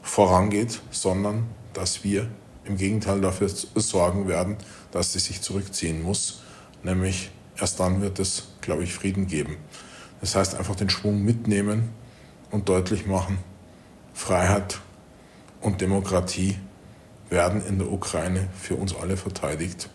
vorangeht, 0.02 0.82
sondern 0.92 1.48
dass 1.74 2.04
wir 2.04 2.28
im 2.66 2.76
Gegenteil 2.76 3.22
dafür 3.22 3.50
sorgen 3.50 4.28
werden, 4.28 4.58
dass 4.92 5.14
sie 5.14 5.20
sich 5.20 5.42
zurückziehen 5.42 6.04
muss. 6.04 6.42
Nämlich 6.84 7.32
erst 7.58 7.80
dann 7.80 8.02
wird 8.02 8.20
es, 8.20 8.50
glaube 8.62 8.84
ich, 8.84 8.94
Frieden 8.94 9.28
geben. 9.28 9.58
Das 10.22 10.36
heißt, 10.36 10.56
einfach 10.56 10.76
den 10.76 10.90
Schwung 10.90 11.24
mitnehmen 11.24 11.90
und 12.52 12.68
deutlich 12.68 13.06
machen, 13.06 13.38
Freiheit 14.14 14.82
und 15.62 15.82
Demokratie 15.82 16.58
werden 17.30 17.66
in 17.66 17.78
der 17.78 17.92
Ukraine 17.92 18.50
für 18.60 18.76
uns 18.76 18.96
alle 18.96 19.18
verteidigt. 19.18 19.90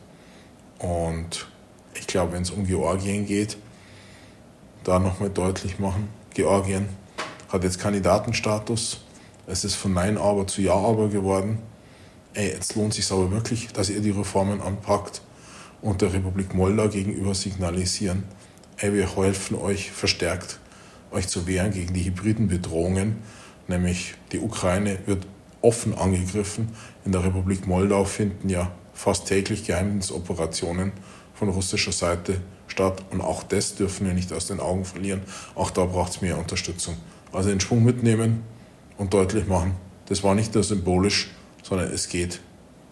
Und 0.78 1.49
ich 1.94 2.06
glaube, 2.06 2.32
wenn 2.32 2.42
es 2.42 2.50
um 2.50 2.66
Georgien 2.66 3.26
geht, 3.26 3.56
da 4.84 4.99
nochmal 4.99 5.30
deutlich 5.30 5.78
machen, 5.78 6.08
Georgien 6.35 6.88
hat 7.49 7.62
jetzt 7.62 7.79
Kandidatenstatus. 7.79 9.00
Es 9.47 9.64
ist 9.64 9.76
von 9.76 9.93
Nein 9.93 10.19
aber 10.19 10.47
zu 10.47 10.62
Ja 10.62 10.75
aber 10.75 11.09
geworden. 11.09 11.61
Ey, 12.35 12.49
jetzt 12.49 12.75
lohnt 12.75 12.93
sich 12.93 13.11
aber 13.12 13.31
wirklich, 13.31 13.69
dass 13.69 13.88
ihr 13.88 14.00
die 14.00 14.11
Reformen 14.11 14.61
anpackt 14.61 15.23
und 15.81 16.03
der 16.03 16.12
Republik 16.12 16.53
Moldau 16.53 16.88
gegenüber 16.88 17.35
signalisieren, 17.35 18.25
ey, 18.79 18.93
wir 18.93 19.17
helfen 19.17 19.57
euch 19.57 19.93
verstärkt, 19.93 20.59
euch 21.12 21.29
zu 21.29 21.47
wehren 21.47 21.71
gegen 21.71 21.95
die 21.95 22.05
hybriden 22.05 22.49
Bedrohungen, 22.49 23.19
nämlich 23.69 24.14
die 24.33 24.41
Ukraine 24.41 24.99
wird 25.07 25.26
offen 25.61 25.97
angegriffen. 25.97 26.71
In 27.05 27.12
der 27.12 27.23
Republik 27.23 27.69
Moldau 27.69 28.05
finden 28.05 28.49
ja 28.49 28.73
fast 28.93 29.29
täglich 29.29 29.64
Geheimdienstoperationen 29.64 30.93
von 31.35 31.49
russischer 31.49 31.93
Seite 31.93 32.41
statt. 32.66 33.02
Und 33.11 33.21
auch 33.21 33.42
das 33.42 33.75
dürfen 33.75 34.06
wir 34.06 34.14
nicht 34.14 34.33
aus 34.33 34.47
den 34.47 34.61
Augen 34.61 34.85
verlieren. 34.85 35.23
Auch 35.54 35.71
da 35.71 35.85
braucht 35.85 36.12
es 36.12 36.21
mehr 36.21 36.38
Unterstützung. 36.38 36.97
Also 37.33 37.49
den 37.49 37.61
Schwung 37.61 37.85
mitnehmen 37.85 38.42
und 38.97 39.12
deutlich 39.12 39.47
machen, 39.47 39.75
das 40.06 40.23
war 40.23 40.35
nicht 40.35 40.54
nur 40.54 40.62
symbolisch, 40.62 41.30
sondern 41.62 41.92
es 41.92 42.09
geht 42.09 42.40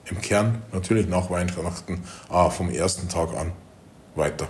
im 0.06 0.20
Kern 0.20 0.62
natürlich 0.72 1.08
nach 1.08 1.30
Weihnachten, 1.30 2.02
aber 2.28 2.50
vom 2.50 2.70
ersten 2.70 3.08
Tag 3.08 3.34
an 3.36 3.52
weiter. 4.14 4.48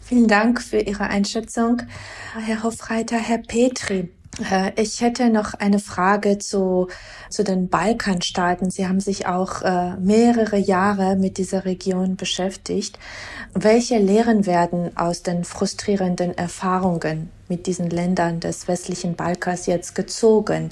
Vielen 0.00 0.28
Dank 0.28 0.60
für 0.60 0.80
Ihre 0.80 1.04
Einschätzung, 1.04 1.82
Herr 2.34 2.62
Hofreiter. 2.62 3.16
Herr 3.16 3.38
Petri, 3.38 4.10
ich 4.76 5.02
hätte 5.02 5.28
noch 5.28 5.52
eine 5.54 5.78
Frage 5.78 6.38
zu, 6.38 6.88
zu 7.28 7.44
den 7.44 7.68
Balkanstaaten. 7.68 8.70
Sie 8.70 8.88
haben 8.88 9.00
sich 9.00 9.26
auch 9.26 9.60
äh, 9.60 9.96
mehrere 9.96 10.56
Jahre 10.56 11.16
mit 11.16 11.36
dieser 11.36 11.66
Region 11.66 12.16
beschäftigt. 12.16 12.98
Welche 13.52 13.98
Lehren 13.98 14.46
werden 14.46 14.96
aus 14.96 15.22
den 15.22 15.44
frustrierenden 15.44 16.36
Erfahrungen 16.36 17.30
mit 17.48 17.66
diesen 17.66 17.90
Ländern 17.90 18.40
des 18.40 18.68
westlichen 18.68 19.16
Balkans 19.16 19.66
jetzt 19.66 19.94
gezogen? 19.94 20.70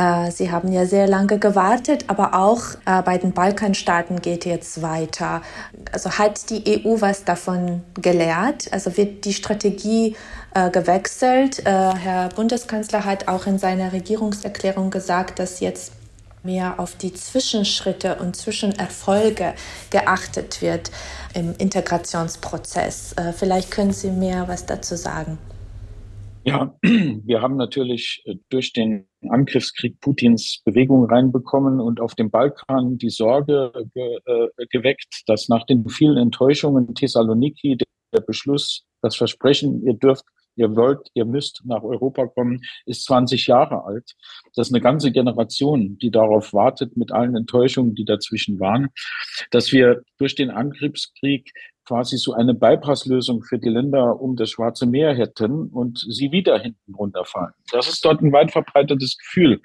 Äh, 0.00 0.30
Sie 0.30 0.50
haben 0.50 0.72
ja 0.72 0.86
sehr 0.86 1.06
lange 1.06 1.38
gewartet, 1.38 2.04
aber 2.06 2.34
auch 2.34 2.62
äh, 2.86 3.02
bei 3.02 3.18
den 3.18 3.32
Balkanstaaten 3.32 4.22
geht 4.22 4.46
jetzt 4.46 4.80
weiter. 4.80 5.42
Also 5.92 6.12
hat 6.12 6.48
die 6.48 6.84
EU 6.84 7.00
was 7.00 7.24
davon 7.24 7.82
gelehrt? 7.94 8.72
Also 8.72 8.96
wird 8.96 9.24
die 9.24 9.34
Strategie 9.34 10.16
äh, 10.54 10.70
gewechselt? 10.70 11.62
Herr 11.64 12.28
Bundeskanzler 12.30 13.04
hat 13.04 13.28
auch 13.28 13.46
in 13.46 13.58
seiner 13.58 13.92
Regierungserklärung 13.92 14.90
gesagt, 14.90 15.38
dass 15.38 15.60
jetzt 15.60 15.92
mehr 16.42 16.74
auf 16.78 16.96
die 16.96 17.12
Zwischenschritte 17.12 18.16
und 18.16 18.34
Zwischenerfolge 18.34 19.54
geachtet 19.90 20.62
wird 20.62 20.90
im 21.34 21.54
Integrationsprozess. 21.58 23.14
Vielleicht 23.36 23.70
können 23.70 23.92
Sie 23.92 24.10
mehr 24.10 24.48
was 24.48 24.64
dazu 24.64 24.96
sagen. 24.96 25.38
Ja, 26.50 26.74
wir 26.82 27.42
haben 27.42 27.56
natürlich 27.56 28.22
äh, 28.24 28.34
durch 28.48 28.72
den 28.72 29.06
Angriffskrieg 29.28 30.00
Putins 30.00 30.62
Bewegung 30.64 31.04
reinbekommen 31.04 31.78
und 31.78 32.00
auf 32.00 32.16
dem 32.16 32.28
Balkan 32.28 32.98
die 32.98 33.10
Sorge 33.10 33.70
ge, 33.94 34.18
äh, 34.24 34.66
geweckt, 34.68 35.22
dass 35.26 35.48
nach 35.48 35.64
den 35.64 35.88
vielen 35.88 36.16
Enttäuschungen 36.16 36.92
Thessaloniki 36.92 37.78
der 38.12 38.20
Beschluss, 38.22 38.84
das 39.00 39.14
Versprechen, 39.14 39.86
ihr 39.86 39.94
dürft, 39.94 40.24
ihr 40.56 40.74
wollt, 40.74 41.08
ihr 41.14 41.24
müsst 41.24 41.62
nach 41.64 41.84
Europa 41.84 42.26
kommen, 42.26 42.62
ist 42.84 43.04
20 43.04 43.46
Jahre 43.46 43.84
alt. 43.84 44.16
Das 44.56 44.66
ist 44.66 44.74
eine 44.74 44.82
ganze 44.82 45.12
Generation, 45.12 45.98
die 45.98 46.10
darauf 46.10 46.52
wartet 46.52 46.96
mit 46.96 47.12
allen 47.12 47.36
Enttäuschungen, 47.36 47.94
die 47.94 48.04
dazwischen 48.04 48.58
waren, 48.58 48.88
dass 49.52 49.70
wir 49.70 50.02
durch 50.18 50.34
den 50.34 50.50
Angriffskrieg 50.50 51.52
quasi 51.90 52.18
so 52.18 52.34
eine 52.34 52.54
Bypasslösung 52.54 53.42
für 53.42 53.58
die 53.58 53.68
Länder 53.68 54.20
um 54.20 54.36
das 54.36 54.50
Schwarze 54.50 54.86
Meer 54.86 55.12
hätten 55.12 55.70
und 55.70 55.98
sie 55.98 56.30
wieder 56.30 56.56
hinten 56.56 56.94
runterfallen. 56.94 57.52
Das 57.72 57.88
ist 57.88 58.04
dort 58.04 58.22
ein 58.22 58.32
weit 58.32 58.52
verbreitetes 58.52 59.18
Gefühl. 59.18 59.60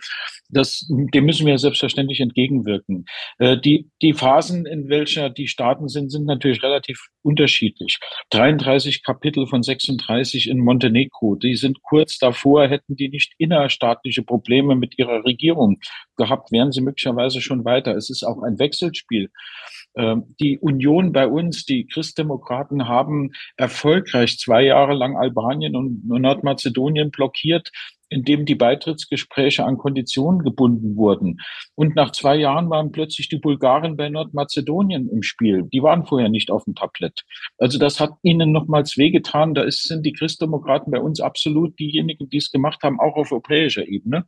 Das, 0.49 0.87
dem 0.89 1.25
müssen 1.25 1.45
wir 1.45 1.55
selbstverständlich 1.59 2.21
entgegenwirken. 2.21 3.05
Äh, 3.37 3.59
die, 3.59 3.91
die 4.01 4.13
Phasen, 4.13 4.65
in 4.65 4.89
welcher 4.89 5.29
die 5.29 5.47
Staaten 5.47 5.87
sind, 5.87 6.09
sind 6.09 6.25
natürlich 6.25 6.63
relativ 6.63 6.99
unterschiedlich. 7.21 7.99
33 8.31 9.03
Kapitel 9.03 9.45
von 9.45 9.61
36 9.61 10.49
in 10.49 10.59
Montenegro, 10.59 11.35
die 11.35 11.55
sind 11.55 11.83
kurz 11.83 12.17
davor, 12.17 12.67
hätten 12.67 12.95
die 12.95 13.09
nicht 13.09 13.33
innerstaatliche 13.37 14.23
Probleme 14.23 14.75
mit 14.75 14.97
ihrer 14.97 15.23
Regierung 15.25 15.77
gehabt, 16.17 16.51
wären 16.51 16.71
sie 16.71 16.81
möglicherweise 16.81 17.39
schon 17.39 17.65
weiter. 17.65 17.95
Es 17.95 18.09
ist 18.09 18.23
auch 18.23 18.41
ein 18.41 18.57
Wechselspiel. 18.57 19.29
Ähm, 19.97 20.35
die 20.39 20.57
Union 20.59 21.11
bei 21.11 21.27
uns, 21.27 21.65
die 21.65 21.87
Christdemokraten 21.87 22.87
haben 22.87 23.31
erfolgreich 23.55 24.37
zwei 24.37 24.63
Jahre 24.63 24.93
lang 24.93 25.15
Albanien 25.15 25.75
und 25.75 26.07
Nordmazedonien 26.07 27.11
blockiert, 27.11 27.71
indem 28.09 28.45
die 28.45 28.55
Beitrittsgespräche 28.55 29.63
an 29.63 29.77
Konditionen 29.77 30.43
gebunden 30.43 30.95
wurden. 30.95 31.39
Und 31.75 31.95
nach 31.95 32.11
zwei 32.11 32.35
Jahren 32.35 32.69
waren 32.69 32.91
plötzlich 32.91 33.29
die 33.29 33.39
Bulgaren 33.39 33.97
bei 33.97 34.09
Nordmazedonien 34.09 35.09
im 35.09 35.23
Spiel. 35.23 35.63
Die 35.73 35.81
waren 35.81 36.05
vorher 36.05 36.29
nicht 36.29 36.51
auf 36.51 36.65
dem 36.65 36.75
Tablett. 36.75 37.23
Also 37.57 37.79
das 37.79 37.99
hat 37.99 38.11
ihnen 38.21 38.51
nochmals 38.51 38.97
wehgetan. 38.97 39.53
Da 39.53 39.65
sind 39.69 40.05
die 40.05 40.13
Christdemokraten 40.13 40.91
bei 40.91 40.99
uns 40.99 41.19
absolut 41.19 41.77
diejenigen, 41.79 42.29
die 42.29 42.37
es 42.37 42.51
gemacht 42.51 42.83
haben, 42.83 42.99
auch 42.99 43.15
auf 43.15 43.31
europäischer 43.31 43.87
Ebene. 43.87 44.25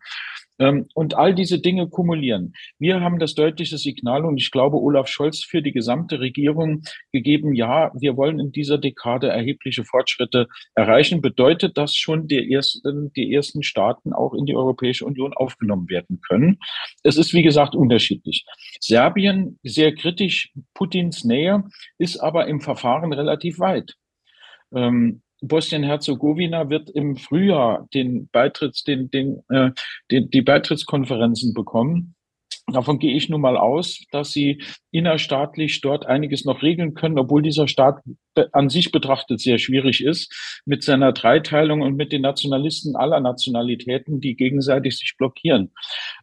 Ähm, 0.60 0.88
und 0.94 1.16
all 1.16 1.36
diese 1.36 1.60
Dinge 1.60 1.88
kumulieren. 1.88 2.54
Wir 2.80 3.02
haben 3.02 3.20
das 3.20 3.36
deutliche 3.36 3.78
Signal 3.78 4.26
und 4.26 4.38
ich 4.38 4.52
glaube, 4.52 4.78
Olaf 4.78 5.08
Scholz 5.08 5.44
für 5.44 5.62
die 5.62 5.72
gesamte 5.72 6.20
Regierung 6.20 6.84
gegeben, 7.12 7.54
ja, 7.54 7.92
wir 7.94 8.18
wollen 8.18 8.40
in 8.40 8.52
dieser 8.52 8.78
Dekade 8.78 9.28
erhebliche 9.30 9.84
Fortschritte 9.84 10.48
erreichen. 10.76 11.22
Bedeutet 11.22 11.78
das 11.78 11.96
schon, 11.96 12.28
die 12.28 12.52
ersten, 12.52 13.12
die 13.14 13.34
ersten 13.34 13.64
Staaten 13.64 14.14
auch 14.14 14.34
in 14.34 14.46
die 14.46 14.56
Europäische 14.56 15.06
Union 15.06 15.34
aufgenommen 15.34 15.90
werden 15.90 16.22
können? 16.28 16.60
Es 17.04 17.18
ist, 17.18 17.34
wie 17.34 17.44
gesagt, 17.44 17.76
unterschiedlich. 17.76 18.46
Serbien, 18.80 19.60
sehr 19.64 19.94
kritisch, 19.94 20.52
Putins 20.74 21.24
Nähe, 21.24 21.64
ist 21.98 22.18
aber 22.18 22.48
im 22.48 22.62
Verfahren 22.62 23.14
relativ 23.14 23.60
weit. 23.60 23.94
Ähm, 24.74 25.22
Bosnien-Herzegowina 25.42 26.70
wird 26.70 26.90
im 26.90 27.16
Frühjahr 27.16 27.88
den 27.94 28.28
Beitritts, 28.30 28.84
den, 28.84 29.10
den, 29.12 29.44
äh, 29.50 29.72
den, 30.12 30.30
die 30.30 30.42
Beitrittskonferenzen 30.42 31.54
bekommen. 31.54 32.16
Davon 32.70 33.00
gehe 33.00 33.16
ich 33.16 33.30
nun 33.30 33.40
mal 33.40 33.56
aus, 33.56 34.04
dass 34.12 34.32
sie 34.32 34.62
innerstaatlich 34.92 35.80
dort 35.80 36.06
einiges 36.06 36.44
noch 36.44 36.64
regeln 36.64 36.96
können, 36.96 37.18
obwohl 37.18 37.42
dieser 37.42 37.66
Staat 37.70 38.02
an 38.52 38.68
sich 38.68 38.92
betrachtet 38.92 39.40
sehr 39.40 39.58
schwierig 39.58 40.04
ist, 40.04 40.62
mit 40.66 40.84
seiner 40.84 41.14
Dreiteilung 41.14 41.82
und 41.82 41.96
mit 41.96 42.12
den 42.12 42.24
Nationalisten 42.24 42.98
aller 42.98 43.22
Nationalitäten, 43.22 44.20
die 44.20 44.36
gegenseitig 44.36 44.98
sich 44.98 45.16
blockieren. 45.18 45.72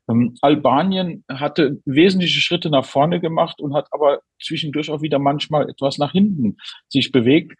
Ähm, 0.06 0.36
Albanien 0.42 1.24
hatte 1.30 1.80
wesentliche 1.86 2.40
Schritte 2.40 2.68
nach 2.68 2.84
vorne 2.84 3.20
gemacht 3.20 3.62
und 3.62 3.72
hat 3.72 3.88
aber 3.90 4.20
zwischendurch 4.38 4.90
auch 4.90 5.00
wieder 5.00 5.18
manchmal 5.18 5.70
etwas 5.70 5.96
nach 5.96 6.12
hinten 6.12 6.58
sich 6.90 7.10
bewegt. 7.10 7.54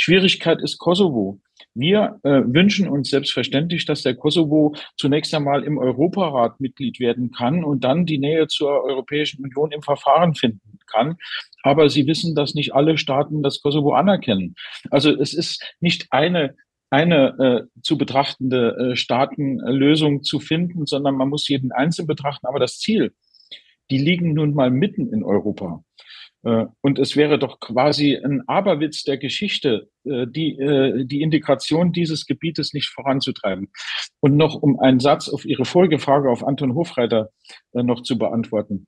Schwierigkeit 0.00 0.62
ist 0.62 0.78
Kosovo. 0.78 1.40
Wir 1.74 2.18
äh, 2.22 2.40
wünschen 2.46 2.88
uns 2.88 3.10
selbstverständlich, 3.10 3.84
dass 3.84 4.02
der 4.02 4.14
Kosovo 4.14 4.74
zunächst 4.96 5.34
einmal 5.34 5.62
im 5.62 5.76
Europarat 5.76 6.58
Mitglied 6.58 7.00
werden 7.00 7.32
kann 7.32 7.64
und 7.64 7.84
dann 7.84 8.06
die 8.06 8.18
Nähe 8.18 8.48
zur 8.48 8.82
Europäischen 8.82 9.44
Union 9.44 9.72
im 9.72 9.82
Verfahren 9.82 10.34
finden 10.34 10.78
kann. 10.86 11.16
Aber 11.62 11.90
Sie 11.90 12.06
wissen, 12.06 12.34
dass 12.34 12.54
nicht 12.54 12.74
alle 12.74 12.96
Staaten 12.96 13.42
das 13.42 13.60
Kosovo 13.60 13.92
anerkennen. 13.92 14.54
Also 14.90 15.10
es 15.10 15.34
ist 15.34 15.62
nicht 15.80 16.06
eine 16.10 16.56
eine 16.92 17.38
äh, 17.38 17.80
zu 17.82 17.96
betrachtende 17.96 18.92
äh, 18.92 18.96
Staatenlösung 18.96 20.24
zu 20.24 20.40
finden, 20.40 20.86
sondern 20.86 21.14
man 21.14 21.28
muss 21.28 21.46
jeden 21.46 21.70
einzeln 21.70 22.08
betrachten. 22.08 22.46
Aber 22.46 22.58
das 22.58 22.78
Ziel, 22.78 23.12
die 23.90 23.98
liegen 23.98 24.34
nun 24.34 24.54
mal 24.54 24.70
mitten 24.70 25.12
in 25.12 25.22
Europa. 25.22 25.84
Äh, 26.42 26.66
und 26.80 26.98
es 26.98 27.16
wäre 27.16 27.38
doch 27.38 27.60
quasi 27.60 28.16
ein 28.16 28.42
Aberwitz 28.48 29.04
der 29.04 29.18
Geschichte, 29.18 29.88
äh, 30.04 30.26
die, 30.26 30.58
äh, 30.58 31.04
die 31.04 31.22
Integration 31.22 31.92
dieses 31.92 32.26
Gebietes 32.26 32.72
nicht 32.72 32.88
voranzutreiben. 32.88 33.70
Und 34.20 34.36
noch 34.36 34.54
um 34.54 34.78
einen 34.80 35.00
Satz 35.00 35.28
auf 35.28 35.44
Ihre 35.44 35.64
vorige 35.64 35.98
Frage 35.98 36.30
auf 36.30 36.46
Anton 36.46 36.74
Hofreiter 36.74 37.30
noch 37.72 38.02
zu 38.02 38.18
beantworten 38.18 38.86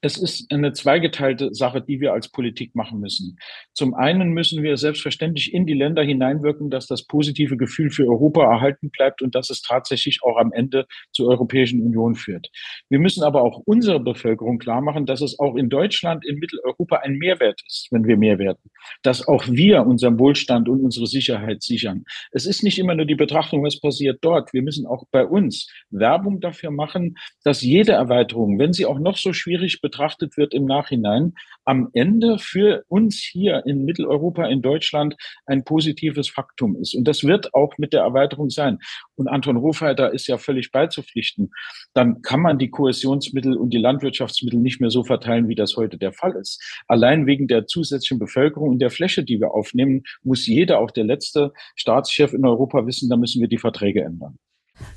es 0.00 0.16
ist 0.16 0.52
eine 0.52 0.72
zweigeteilte 0.72 1.52
Sache, 1.52 1.80
die 1.80 2.00
wir 2.00 2.12
als 2.12 2.28
Politik 2.28 2.74
machen 2.76 3.00
müssen. 3.00 3.36
Zum 3.72 3.94
einen 3.94 4.30
müssen 4.30 4.62
wir 4.62 4.76
selbstverständlich 4.76 5.52
in 5.52 5.66
die 5.66 5.74
Länder 5.74 6.02
hineinwirken, 6.02 6.70
dass 6.70 6.86
das 6.86 7.04
positive 7.04 7.56
Gefühl 7.56 7.90
für 7.90 8.06
Europa 8.06 8.44
erhalten 8.44 8.90
bleibt 8.90 9.22
und 9.22 9.34
dass 9.34 9.50
es 9.50 9.60
tatsächlich 9.60 10.20
auch 10.22 10.36
am 10.36 10.52
Ende 10.52 10.86
zur 11.12 11.28
Europäischen 11.28 11.82
Union 11.82 12.14
führt. 12.14 12.48
Wir 12.88 13.00
müssen 13.00 13.24
aber 13.24 13.42
auch 13.42 13.62
unserer 13.64 13.98
Bevölkerung 13.98 14.58
klar 14.58 14.80
machen, 14.80 15.04
dass 15.04 15.20
es 15.20 15.38
auch 15.38 15.56
in 15.56 15.68
Deutschland, 15.68 16.24
in 16.24 16.38
Mitteleuropa 16.38 16.98
ein 16.98 17.14
Mehrwert 17.14 17.60
ist, 17.66 17.88
wenn 17.90 18.06
wir 18.06 18.16
mehr 18.16 18.38
werden. 18.38 18.70
Dass 19.02 19.26
auch 19.26 19.46
wir 19.48 19.84
unseren 19.84 20.18
Wohlstand 20.20 20.68
und 20.68 20.82
unsere 20.84 21.06
Sicherheit 21.06 21.62
sichern. 21.62 22.04
Es 22.30 22.46
ist 22.46 22.62
nicht 22.62 22.78
immer 22.78 22.94
nur 22.94 23.06
die 23.06 23.16
Betrachtung, 23.16 23.64
was 23.64 23.80
passiert 23.80 24.18
dort. 24.22 24.52
Wir 24.52 24.62
müssen 24.62 24.86
auch 24.86 25.04
bei 25.10 25.26
uns 25.26 25.68
Werbung 25.90 26.40
dafür 26.40 26.70
machen, 26.70 27.16
dass 27.42 27.62
jede 27.62 27.92
Erweiterung, 27.92 28.58
wenn 28.60 28.72
sie 28.72 28.86
auch 28.86 29.00
noch 29.00 29.16
so 29.16 29.32
schwierig 29.32 29.80
betrachtet 29.88 30.36
wird 30.36 30.52
im 30.52 30.66
Nachhinein, 30.66 31.32
am 31.64 31.88
Ende 31.94 32.38
für 32.38 32.84
uns 32.88 33.16
hier 33.16 33.62
in 33.64 33.86
Mitteleuropa, 33.86 34.46
in 34.46 34.60
Deutschland 34.60 35.16
ein 35.46 35.64
positives 35.64 36.28
Faktum 36.28 36.76
ist. 36.76 36.94
Und 36.94 37.08
das 37.08 37.24
wird 37.24 37.54
auch 37.54 37.72
mit 37.78 37.94
der 37.94 38.02
Erweiterung 38.02 38.50
sein. 38.50 38.78
Und 39.16 39.28
Anton 39.28 39.62
Hofhalter 39.62 40.12
ist 40.12 40.26
ja 40.26 40.36
völlig 40.36 40.72
beizupflichten. 40.72 41.50
Dann 41.94 42.20
kann 42.20 42.40
man 42.40 42.58
die 42.58 42.68
Kohäsionsmittel 42.68 43.56
und 43.56 43.70
die 43.70 43.78
Landwirtschaftsmittel 43.78 44.60
nicht 44.60 44.80
mehr 44.80 44.90
so 44.90 45.04
verteilen, 45.04 45.48
wie 45.48 45.54
das 45.54 45.76
heute 45.76 45.96
der 45.96 46.12
Fall 46.12 46.36
ist. 46.36 46.62
Allein 46.86 47.26
wegen 47.26 47.48
der 47.48 47.66
zusätzlichen 47.66 48.18
Bevölkerung 48.18 48.70
und 48.70 48.78
der 48.80 48.90
Fläche, 48.90 49.24
die 49.24 49.40
wir 49.40 49.52
aufnehmen, 49.52 50.02
muss 50.22 50.46
jeder, 50.46 50.80
auch 50.80 50.90
der 50.90 51.04
letzte 51.04 51.52
Staatschef 51.76 52.34
in 52.34 52.44
Europa 52.44 52.86
wissen, 52.86 53.08
da 53.08 53.16
müssen 53.16 53.40
wir 53.40 53.48
die 53.48 53.58
Verträge 53.58 54.02
ändern. 54.02 54.38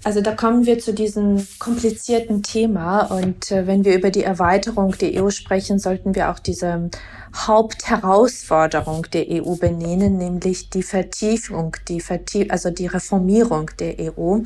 Also 0.04 0.22
da 0.22 0.34
kommen 0.34 0.66
wir 0.66 0.80
zu 0.80 0.94
diesem 0.94 1.46
komplizierten 1.60 2.42
Thema 2.42 3.04
und 3.04 3.52
äh, 3.52 3.68
wenn 3.68 3.86
wir 3.86 3.96
über 3.96 4.10
die 4.10 4.24
Erweiterung 4.24 4.98
der 4.98 5.24
EU 5.24 5.30
sprechen, 5.30 5.78
sollten 5.78 6.16
wir 6.16 6.32
auch 6.32 6.40
diese 6.40 6.90
Hauptherausforderung 7.36 9.06
der 9.14 9.26
EU 9.30 9.56
benennen, 9.56 10.18
nämlich 10.18 10.70
die 10.70 10.84
Vertiefung, 10.84 11.78
die 11.88 12.02
Vertief 12.02 12.48
also 12.50 12.72
die 12.72 12.88
Reformierung 12.88 13.70
der 13.80 13.96
EU. 14.00 14.40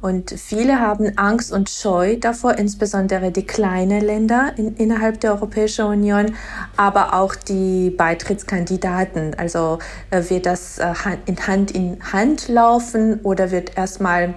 Und 0.00 0.30
viele 0.30 0.80
haben 0.80 1.18
Angst 1.18 1.52
und 1.52 1.68
Scheu 1.68 2.16
davor, 2.16 2.56
insbesondere 2.56 3.30
die 3.30 3.44
kleinen 3.44 4.00
Länder 4.00 4.52
in, 4.56 4.76
innerhalb 4.76 5.20
der 5.20 5.32
Europäischen 5.32 5.86
Union, 5.86 6.34
aber 6.76 7.14
auch 7.14 7.34
die 7.34 7.90
Beitrittskandidaten. 7.90 9.34
Also 9.34 9.80
äh, 10.10 10.22
wird 10.30 10.46
das 10.46 10.78
äh, 10.78 10.94
in 11.26 11.46
Hand 11.46 11.72
in 11.72 11.98
Hand 12.12 12.48
laufen 12.48 13.20
oder 13.22 13.50
wird 13.50 13.76
erstmal 13.76 14.34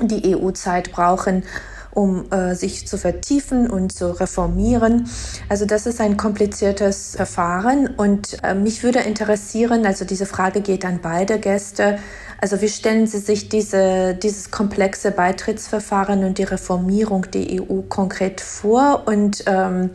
die 0.00 0.34
EU-Zeit 0.34 0.92
brauchen, 0.92 1.44
um 1.90 2.30
äh, 2.32 2.54
sich 2.54 2.88
zu 2.88 2.96
vertiefen 2.96 3.70
und 3.70 3.92
zu 3.92 4.18
reformieren. 4.18 5.08
Also 5.48 5.66
das 5.66 5.86
ist 5.86 6.00
ein 6.00 6.16
kompliziertes 6.16 7.16
Verfahren 7.16 7.88
und 7.96 8.38
äh, 8.42 8.54
mich 8.54 8.82
würde 8.82 9.00
interessieren, 9.00 9.84
also 9.84 10.04
diese 10.04 10.26
Frage 10.26 10.62
geht 10.62 10.84
an 10.84 11.00
beide 11.02 11.38
Gäste, 11.38 11.98
also 12.40 12.60
wie 12.60 12.68
stellen 12.68 13.06
Sie 13.06 13.18
sich 13.18 13.48
diese, 13.48 14.14
dieses 14.14 14.50
komplexe 14.50 15.12
Beitrittsverfahren 15.12 16.24
und 16.24 16.38
die 16.38 16.42
Reformierung 16.42 17.30
der 17.30 17.62
EU 17.62 17.82
konkret 17.82 18.40
vor 18.40 19.04
und 19.06 19.44
ähm, 19.46 19.90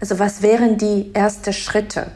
also 0.00 0.18
was 0.18 0.42
wären 0.42 0.78
die 0.78 1.14
ersten 1.14 1.52
Schritte? 1.52 2.10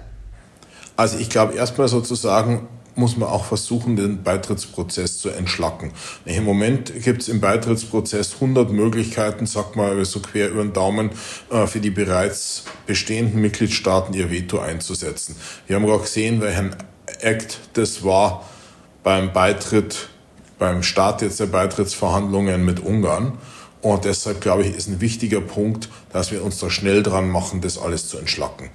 Also 0.97 1.19
ich 1.19 1.31
glaube 1.31 1.55
erstmal 1.55 1.87
sozusagen 1.87 2.67
muss 2.97 3.17
man 3.17 3.29
auch 3.29 3.45
versuchen, 3.45 3.97
den 3.97 4.23
Beitrittsprozess 4.23 5.19
zu 5.19 5.29
entschlacken. 5.29 5.93
Im 6.25 6.45
Moment 6.45 6.93
gibt 7.03 7.23
es 7.23 7.29
im 7.29 7.41
Beitrittsprozess 7.41 8.35
100 8.35 8.71
Möglichkeiten, 8.73 9.47
sagt 9.47 9.77
mal 9.77 10.05
so 10.05 10.21
quer 10.21 10.51
über 10.51 10.63
den 10.63 10.73
Daumen, 10.73 11.11
äh, 11.51 11.67
für 11.67 11.81
die 11.81 11.91
bereits 11.91 12.65
bestehenden 12.87 13.41
Mitgliedstaaten 13.41 14.15
ihr 14.15 14.31
Veto 14.31 14.59
einzusetzen. 14.59 15.37
Wir 15.67 15.77
haben 15.77 15.87
gerade 15.87 16.03
gesehen, 16.03 16.41
welchen 16.41 16.75
Act 17.21 17.59
das 17.75 18.05
war 18.05 18.49
beim 19.03 19.33
Beitritt, 19.33 20.09
beim 20.59 20.83
Start 20.83 21.23
jetzt 21.23 21.39
der 21.39 21.47
Beitrittsverhandlungen 21.47 22.65
mit 22.65 22.81
Ungarn. 22.81 23.39
Und 23.83 24.05
deshalb 24.05 24.41
glaube 24.41 24.65
ich, 24.65 24.75
ist 24.75 24.89
ein 24.89 25.01
wichtiger 25.01 25.41
Punkt, 25.41 25.89
dass 26.13 26.33
wir 26.33 26.43
uns 26.43 26.59
da 26.59 26.71
schnell 26.71 27.03
dran 27.03 27.31
machen, 27.31 27.61
das 27.61 27.79
alles 27.79 28.09
zu 28.09 28.19
entschlacken. 28.19 28.71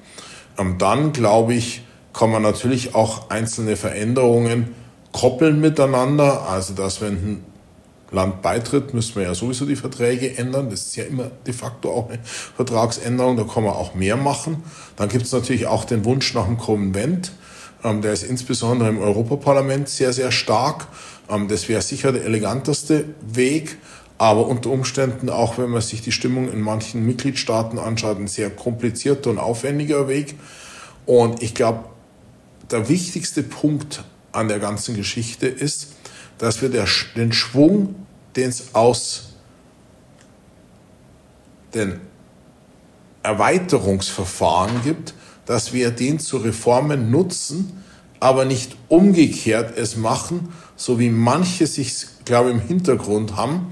Und 0.57 0.81
dann 0.81 1.11
glaube 1.11 1.53
ich, 1.53 1.81
kann 2.13 2.31
man 2.31 2.41
natürlich 2.41 2.95
auch 2.95 3.29
einzelne 3.29 3.75
Veränderungen 3.75 4.75
koppeln 5.11 5.59
miteinander. 5.59 6.47
Also, 6.49 6.73
dass 6.73 7.01
wenn 7.01 7.13
ein 7.13 7.45
Land 8.11 8.41
beitritt, 8.41 8.93
müssen 8.93 9.15
wir 9.15 9.23
ja 9.23 9.33
sowieso 9.33 9.65
die 9.65 9.75
Verträge 9.75 10.37
ändern. 10.37 10.69
Das 10.69 10.81
ist 10.81 10.95
ja 10.97 11.05
immer 11.05 11.31
de 11.47 11.53
facto 11.53 11.91
auch 11.91 12.09
eine 12.09 12.19
Vertragsänderung. 12.23 13.37
Da 13.37 13.43
kann 13.43 13.63
man 13.63 13.73
auch 13.73 13.95
mehr 13.95 14.17
machen. 14.17 14.63
Dann 14.97 15.09
gibt 15.09 15.25
es 15.25 15.31
natürlich 15.31 15.67
auch 15.67 15.85
den 15.85 16.03
Wunsch 16.05 16.33
nach 16.33 16.45
dem 16.45 16.57
Konvent. 16.57 17.31
Ähm, 17.83 18.01
der 18.01 18.13
ist 18.13 18.23
insbesondere 18.23 18.89
im 18.89 18.99
Europaparlament 18.99 19.87
sehr, 19.87 20.13
sehr 20.13 20.31
stark. 20.31 20.87
Ähm, 21.29 21.47
das 21.47 21.69
wäre 21.69 21.81
sicher 21.81 22.11
der 22.11 22.25
eleganteste 22.25 23.05
Weg. 23.21 23.77
Aber 24.17 24.45
unter 24.45 24.69
Umständen, 24.69 25.29
auch 25.29 25.57
wenn 25.57 25.69
man 25.69 25.81
sich 25.81 26.01
die 26.01 26.11
Stimmung 26.11 26.51
in 26.51 26.61
manchen 26.61 27.03
Mitgliedstaaten 27.05 27.79
anschaut, 27.79 28.19
ein 28.19 28.27
sehr 28.27 28.51
komplizierter 28.51 29.31
und 29.31 29.39
aufwendiger 29.39 30.07
Weg. 30.07 30.35
Und 31.07 31.41
ich 31.41 31.55
glaube, 31.55 31.85
der 32.71 32.89
wichtigste 32.89 33.43
Punkt 33.43 34.03
an 34.31 34.47
der 34.47 34.59
ganzen 34.59 34.95
Geschichte 34.95 35.47
ist, 35.47 35.89
dass 36.37 36.61
wir 36.61 36.69
der, 36.69 36.87
den 37.15 37.33
Schwung, 37.33 37.95
den 38.35 38.49
es 38.49 38.73
aus 38.73 39.33
den 41.73 41.99
Erweiterungsverfahren 43.23 44.81
gibt, 44.83 45.13
dass 45.45 45.73
wir 45.73 45.91
den 45.91 46.19
zu 46.19 46.37
Reformen 46.37 47.11
nutzen, 47.11 47.83
aber 48.19 48.45
nicht 48.45 48.75
umgekehrt 48.87 49.77
es 49.77 49.95
machen, 49.95 50.49
so 50.75 50.99
wie 50.99 51.09
manche 51.09 51.67
sich, 51.67 52.05
glaube 52.25 52.49
ich, 52.49 52.55
im 52.55 52.61
Hintergrund 52.61 53.35
haben. 53.35 53.71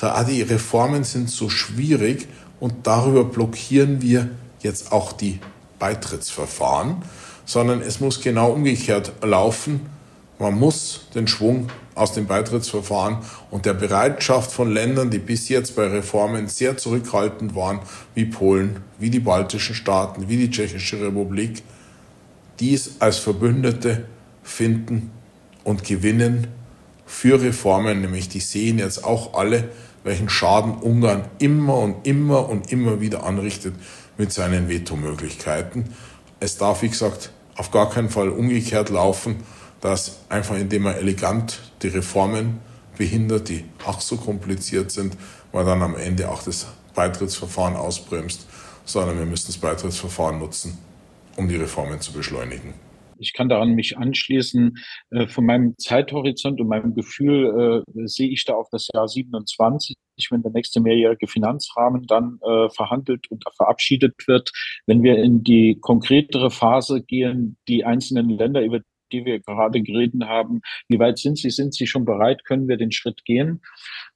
Ah, 0.00 0.24
die 0.24 0.42
Reformen 0.42 1.04
sind 1.04 1.30
so 1.30 1.48
schwierig 1.48 2.26
und 2.58 2.88
darüber 2.88 3.22
blockieren 3.22 4.02
wir 4.02 4.30
jetzt 4.60 4.90
auch 4.90 5.12
die 5.12 5.38
Beitrittsverfahren 5.78 7.02
sondern 7.44 7.80
es 7.80 8.00
muss 8.00 8.20
genau 8.20 8.52
umgekehrt 8.52 9.12
laufen. 9.22 9.80
Man 10.38 10.58
muss 10.58 11.06
den 11.14 11.28
Schwung 11.28 11.68
aus 11.94 12.12
dem 12.12 12.26
Beitrittsverfahren 12.26 13.18
und 13.50 13.66
der 13.66 13.74
Bereitschaft 13.74 14.50
von 14.50 14.72
Ländern, 14.72 15.10
die 15.10 15.18
bis 15.18 15.48
jetzt 15.48 15.76
bei 15.76 15.86
Reformen 15.86 16.48
sehr 16.48 16.76
zurückhaltend 16.76 17.54
waren, 17.54 17.80
wie 18.14 18.24
Polen, 18.24 18.78
wie 18.98 19.10
die 19.10 19.20
baltischen 19.20 19.74
Staaten, 19.74 20.28
wie 20.28 20.36
die 20.36 20.50
Tschechische 20.50 21.00
Republik, 21.00 21.62
dies 22.60 22.92
als 22.98 23.18
Verbündete 23.18 24.06
finden 24.42 25.10
und 25.64 25.84
gewinnen 25.84 26.48
für 27.06 27.40
Reformen, 27.42 28.00
nämlich 28.00 28.28
die 28.28 28.40
sehen 28.40 28.78
jetzt 28.78 29.04
auch 29.04 29.34
alle, 29.34 29.68
welchen 30.04 30.28
Schaden 30.28 30.74
Ungarn 30.74 31.26
immer 31.38 31.76
und 31.76 32.06
immer 32.06 32.48
und 32.48 32.72
immer 32.72 33.00
wieder 33.00 33.24
anrichtet 33.24 33.74
mit 34.18 34.32
seinen 34.32 34.68
Vetomöglichkeiten. 34.68 35.84
Es 36.42 36.56
darf, 36.56 36.82
wie 36.82 36.88
gesagt, 36.88 37.30
auf 37.56 37.70
gar 37.70 37.88
keinen 37.88 38.10
Fall 38.10 38.28
umgekehrt 38.28 38.88
laufen, 38.88 39.44
dass 39.80 40.16
einfach 40.28 40.56
indem 40.56 40.82
man 40.82 40.96
elegant 40.96 41.60
die 41.82 41.86
Reformen 41.86 42.58
behindert, 42.98 43.48
die 43.48 43.64
ach 43.86 44.00
so 44.00 44.16
kompliziert 44.16 44.90
sind, 44.90 45.16
man 45.52 45.66
dann 45.66 45.82
am 45.82 45.94
Ende 45.94 46.28
auch 46.28 46.42
das 46.42 46.66
Beitrittsverfahren 46.96 47.76
ausbremst, 47.76 48.48
sondern 48.84 49.18
wir 49.18 49.24
müssen 49.24 49.46
das 49.46 49.58
Beitrittsverfahren 49.58 50.40
nutzen, 50.40 50.78
um 51.36 51.46
die 51.46 51.54
Reformen 51.54 52.00
zu 52.00 52.12
beschleunigen. 52.12 52.74
Ich 53.22 53.32
kann 53.32 53.48
daran 53.48 53.74
mich 53.74 53.96
anschließen. 53.96 54.76
Äh, 55.10 55.26
von 55.28 55.46
meinem 55.46 55.74
Zeithorizont 55.78 56.60
und 56.60 56.68
meinem 56.68 56.94
Gefühl 56.94 57.84
äh, 57.96 58.06
sehe 58.06 58.28
ich 58.28 58.44
da 58.44 58.54
auch 58.54 58.68
das 58.70 58.88
Jahr 58.92 59.08
27, 59.08 59.96
wenn 60.30 60.42
der 60.42 60.52
nächste 60.52 60.80
mehrjährige 60.80 61.26
Finanzrahmen 61.26 62.06
dann 62.06 62.38
äh, 62.42 62.68
verhandelt 62.70 63.30
und 63.30 63.44
verabschiedet 63.56 64.14
wird. 64.26 64.50
Wenn 64.86 65.02
wir 65.02 65.16
in 65.16 65.42
die 65.42 65.78
konkretere 65.80 66.50
Phase 66.50 67.02
gehen, 67.02 67.56
die 67.68 67.84
einzelnen 67.84 68.28
Länder, 68.30 68.62
über 68.62 68.80
die 69.12 69.24
wir 69.24 69.40
gerade 69.40 69.82
geredet 69.82 70.24
haben. 70.24 70.60
Wie 70.88 70.98
weit 70.98 71.18
sind 71.18 71.38
sie? 71.38 71.50
Sind 71.50 71.74
sie 71.74 71.86
schon 71.86 72.04
bereit? 72.04 72.44
Können 72.44 72.68
wir 72.68 72.76
den 72.76 72.92
Schritt 72.92 73.24
gehen? 73.24 73.62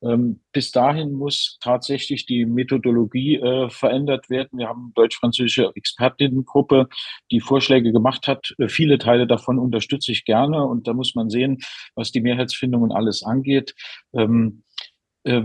Ähm, 0.03 0.41
bis 0.53 0.73
dahin 0.73 1.13
muss 1.13 1.59
tatsächlich 1.61 2.27
die 2.27 2.47
Methodologie 2.47 3.37
äh, 3.37 3.71
verändert 3.71 4.31
werden. 4.31 4.59
Wir 4.59 4.69
haben 4.69 4.93
deutsch-französische 4.95 5.73
Expertinnengruppe, 5.75 6.89
die 7.31 7.41
Vorschläge 7.41 7.93
gemacht 7.93 8.27
hat. 8.27 8.55
Äh, 8.59 8.69
viele 8.69 8.99
Teile 8.99 9.27
davon 9.27 9.59
unterstütze 9.59 10.13
ich 10.13 10.25
gerne 10.25 10.65
und 10.65 10.87
da 10.87 10.93
muss 10.93 11.15
man 11.15 11.31
sehen, 11.31 11.59
was 11.95 12.13
die 12.13 12.21
Mehrheitsfindung 12.21 12.83
und 12.83 12.93
alles 12.93 13.23
angeht. 13.23 13.75
Ähm, 14.15 14.63
äh, 14.69 14.76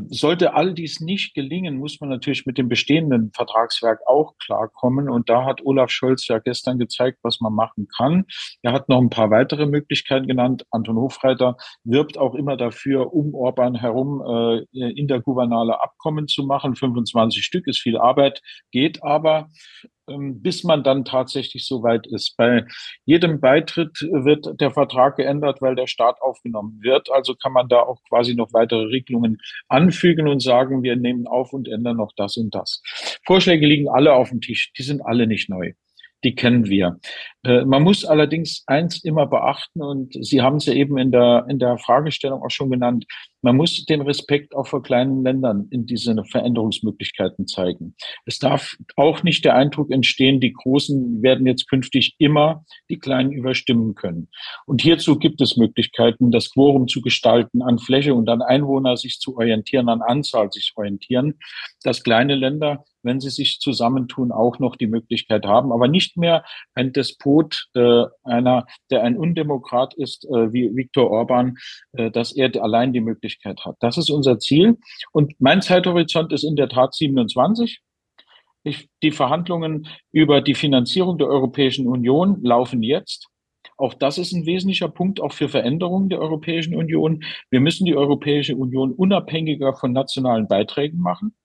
sollte 0.10 0.54
all 0.54 0.74
dies 0.74 1.00
nicht 1.00 1.34
gelingen, 1.34 1.78
muss 1.78 2.00
man 2.00 2.10
natürlich 2.10 2.46
mit 2.46 2.58
dem 2.58 2.70
bestehenden 2.70 3.32
Vertragswerk 3.34 4.00
auch 4.06 4.36
klarkommen. 4.38 5.10
Und 5.10 5.30
da 5.30 5.46
hat 5.46 5.66
Olaf 5.66 5.90
Scholz 5.90 6.28
ja 6.28 6.40
gestern 6.40 6.78
gezeigt, 6.78 7.20
was 7.24 7.42
man 7.42 7.54
machen 7.54 7.88
kann. 7.98 8.26
Er 8.62 8.74
hat 8.74 8.90
noch 8.90 9.00
ein 9.00 9.10
paar 9.10 9.32
weitere 9.32 9.66
Möglichkeiten 9.66 10.28
genannt. 10.28 10.66
Anton 10.72 10.98
Hofreiter 10.98 11.58
wirbt 11.84 12.18
auch 12.18 12.36
immer 12.36 12.58
dafür, 12.58 13.14
um 13.14 13.34
Orban 13.34 13.76
herum 13.76 14.22
äh, 14.22 14.92
intergouvernementale 14.92 15.82
Abkommen 15.82 16.28
zu 16.28 16.44
machen. 16.44 16.76
25 16.76 17.44
Stück 17.44 17.68
ist 17.68 17.80
viel 17.80 17.98
Arbeit, 17.98 18.42
geht 18.72 19.04
aber. 19.04 19.50
Ähm, 20.12 20.42
bis 20.42 20.64
man 20.64 20.84
dann 20.84 21.06
tatsächlich 21.06 21.66
so 21.66 21.84
weit 21.84 22.08
ist. 22.08 22.36
Bei 22.38 22.66
jedem 23.06 23.40
Beitritt 23.40 24.02
wird 24.02 24.60
der 24.60 24.72
Vertrag 24.72 25.16
geändert, 25.18 25.62
weil 25.62 25.76
der 25.76 25.88
Staat 25.88 26.22
aufgenommen 26.22 26.80
wird. 26.82 27.12
Also 27.12 27.36
kann 27.36 27.54
man 27.54 27.68
da 27.68 27.82
auch 27.82 28.02
quasi 28.10 28.36
noch 28.36 28.54
weitere 28.54 28.86
Regelungen 28.86 29.38
anfügen 29.68 30.28
und 30.28 30.42
sagen, 30.42 30.84
wir 30.84 30.96
nehmen 30.96 31.28
auf 31.28 31.54
und 31.54 31.68
ändern 31.68 31.98
noch 31.98 32.12
das 32.16 32.38
und 32.38 32.54
das. 32.54 32.82
Vorschläge 33.26 33.66
liegen 33.66 33.90
alle 33.90 34.14
auf 34.14 34.30
dem 34.30 34.42
Tisch. 34.42 34.72
Die 34.78 34.84
sind 34.84 35.02
alle 35.06 35.28
nicht 35.28 35.50
neu 35.50 35.74
die 36.24 36.36
kennen 36.36 36.68
wir. 36.68 37.00
Äh, 37.44 37.66
man 37.66 37.84
muss 37.84 38.06
allerdings 38.06 38.64
eins 38.68 39.04
immer 39.04 39.26
beachten, 39.28 39.82
und 39.82 40.14
Sie 40.24 40.42
haben 40.42 40.58
es 40.58 40.66
ja 40.66 40.74
eben 40.74 40.98
in 40.98 41.12
der, 41.12 41.46
in 41.50 41.60
der 41.60 41.78
Fragestellung 41.78 42.44
auch 42.44 42.52
schon 42.52 42.70
genannt, 42.70 43.06
man 43.42 43.58
muss 43.58 43.86
den 43.86 44.02
Respekt 44.02 44.56
auch 44.56 44.68
vor 44.68 44.84
kleinen 44.84 45.24
Ländern 45.24 45.68
in 45.72 45.86
diese 45.86 46.16
Veränderungsmöglichkeiten 46.26 47.48
zeigen. 47.48 47.96
Es 48.26 48.40
darf 48.40 48.76
auch 48.96 49.24
nicht 49.24 49.46
der 49.46 49.56
Eindruck 49.56 49.92
entstehen, 49.92 50.40
die 50.40 50.54
Großen 50.54 51.22
werden 51.22 51.46
jetzt 51.48 51.70
künftig 51.70 52.16
immer 52.20 52.64
die 52.90 53.00
Kleinen 53.00 53.32
überstimmen 53.32 53.96
können. 53.96 54.30
Und 54.66 54.82
hierzu 54.82 55.18
gibt 55.18 55.42
es 55.42 55.58
Möglichkeiten, 55.58 56.32
das 56.32 56.52
Quorum 56.52 56.88
zu 56.88 57.02
gestalten, 57.02 57.62
an 57.62 57.80
Fläche 57.80 58.14
und 58.14 58.30
an 58.30 58.42
Einwohner 58.42 58.98
sich 58.98 59.20
zu 59.20 59.36
orientieren, 59.38 59.90
an 59.90 60.02
Anzahl 60.02 60.52
sich 60.52 60.74
orientieren, 60.76 61.40
dass 61.84 62.04
kleine 62.04 62.36
Länder 62.36 62.86
wenn 63.04 63.20
sie 63.20 63.30
sich 63.30 63.60
zusammentun, 63.60 64.32
auch 64.32 64.60
noch 64.60 64.76
die 64.76 64.88
Möglichkeit 64.88 65.46
haben, 65.46 65.72
aber 65.72 65.88
nicht 65.88 66.18
mehr 66.18 66.44
ein 66.74 66.94
Despot, 66.94 67.68
äh, 67.74 68.04
einer, 68.24 68.66
der 68.90 69.04
ein 69.04 69.18
Undemokrat 69.18 69.94
ist, 69.94 70.26
äh, 70.26 70.54
wie 70.54 70.76
Viktor 70.76 71.10
Orban, 71.10 71.58
äh, 71.94 72.12
dass 72.12 72.32
er 72.32 72.52
allein 72.62 72.94
die 72.94 73.02
Möglichkeit 73.02 73.31
hat. 73.66 73.76
Das 73.80 73.98
ist 73.98 74.10
unser 74.10 74.40
Ziel. 74.40 74.78
Und 75.12 75.34
mein 75.40 75.62
Zeithorizont 75.62 76.32
ist 76.34 76.44
in 76.44 76.56
der 76.56 76.70
Tat 76.70 76.94
27. 76.94 77.82
Ich, 78.64 78.90
die 79.02 79.12
Verhandlungen 79.12 79.88
über 80.12 80.42
die 80.42 80.54
Finanzierung 80.54 81.18
der 81.18 81.28
Europäischen 81.28 81.88
Union 81.88 82.44
laufen 82.44 82.84
jetzt. 82.84 83.28
Auch 83.78 83.96
das 83.96 84.20
ist 84.20 84.32
ein 84.32 84.46
wesentlicher 84.46 84.90
Punkt 84.90 85.20
auch 85.20 85.34
für 85.34 85.50
Veränderungen 85.50 86.10
der 86.10 86.20
Europäischen 86.20 86.76
Union. 86.76 87.24
Wir 87.50 87.60
müssen 87.60 87.86
die 87.86 87.96
Europäische 87.96 88.56
Union 88.56 88.92
unabhängiger 88.92 89.74
von 89.74 89.92
nationalen 89.92 90.48
Beiträgen 90.48 91.00
machen. 91.00 91.36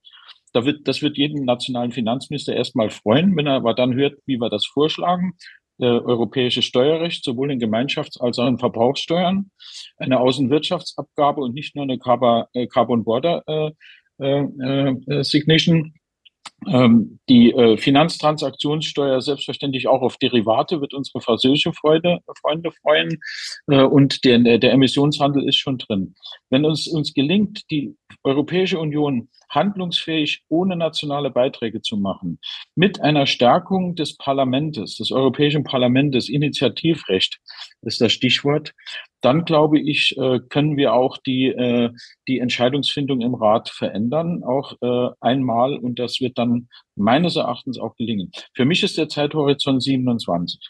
Da 0.53 0.65
wird, 0.65 0.87
das 0.87 1.03
wird 1.03 1.17
jeden 1.17 1.45
nationalen 1.45 1.93
Finanzminister 1.93 2.55
erstmal 2.55 2.91
freuen, 2.91 3.37
wenn 3.37 3.47
er 3.47 3.55
aber 3.55 3.75
dann 3.75 3.95
hört, 3.95 4.19
wie 4.27 4.39
wir 4.39 4.51
das 4.51 4.67
vorschlagen. 4.67 5.35
Äh, 5.79 5.85
europäisches 5.85 6.65
Steuerrecht, 6.65 7.23
sowohl 7.23 7.51
in 7.51 7.61
Gemeinschafts- 7.61 8.19
als 8.19 8.39
auch 8.39 8.47
in 8.47 8.59
Verbrauchssteuern, 8.59 9.51
eine 9.99 10.21
Außenwirtschaftsabgabe 10.21 11.43
und 11.43 11.53
nicht 11.53 11.77
nur 11.77 11.83
eine 11.83 11.99
Carbon 11.99 13.05
Border 13.05 13.43
äh, 13.47 13.73
äh, 14.19 14.97
äh, 15.07 15.23
Signation 15.23 15.93
die 16.65 17.53
äh, 17.53 17.77
Finanztransaktionssteuer 17.77 19.21
selbstverständlich 19.21 19.89
auch 19.89 20.01
auf 20.01 20.17
Derivate 20.17 20.81
wird 20.81 20.95
unsere 20.95 21.21
französische 21.21 21.73
Freude, 21.73 22.21
Freunde 22.41 22.73
freuen 22.83 23.21
äh, 23.69 23.83
und 23.83 24.25
der, 24.25 24.39
der 24.59 24.73
Emissionshandel 24.73 25.47
ist 25.47 25.57
schon 25.57 25.79
drin. 25.79 26.15
Wenn 26.51 26.65
uns, 26.65 26.89
uns 26.89 27.13
gelingt, 27.13 27.71
die 27.71 27.95
Europäische 28.25 28.79
Union 28.79 29.29
handlungsfähig 29.51 30.43
ohne 30.49 30.77
nationale 30.77 31.31
Beiträge 31.31 31.83
zu 31.83 31.97
machen, 31.97 32.41
mit 32.75 33.01
einer 33.01 33.27
Stärkung 33.27 33.95
des 33.95 34.17
Parlamentes, 34.17 34.97
des 34.97 35.13
Europäischen 35.13 35.63
Parlamentes, 35.63 36.29
Initiativrecht 36.29 37.39
ist 37.83 38.01
das 38.01 38.13
Stichwort, 38.13 38.73
dann 39.27 39.45
glaube 39.45 39.81
ich, 39.81 40.17
äh, 40.19 40.41
können 40.51 40.77
wir 40.77 40.95
auch 40.95 41.19
die, 41.19 41.47
äh, 41.47 41.91
die 42.29 42.39
Entscheidungsfindung 42.39 43.21
im 43.21 43.35
Rat 43.35 43.69
verändern, 43.71 44.45
auch 44.45 44.75
äh, 44.81 45.11
einmal. 45.21 45.77
Und 45.77 45.99
das 45.99 46.21
wird 46.21 46.39
dann 46.39 46.46
meines 46.95 47.37
Erachtens 47.37 47.79
auch 47.79 47.95
gelingen. 47.97 48.31
Für 48.55 48.65
mich 48.65 48.83
ist 48.83 48.97
der 48.99 49.09
Zeithorizont 49.09 49.83
27. 49.83 50.61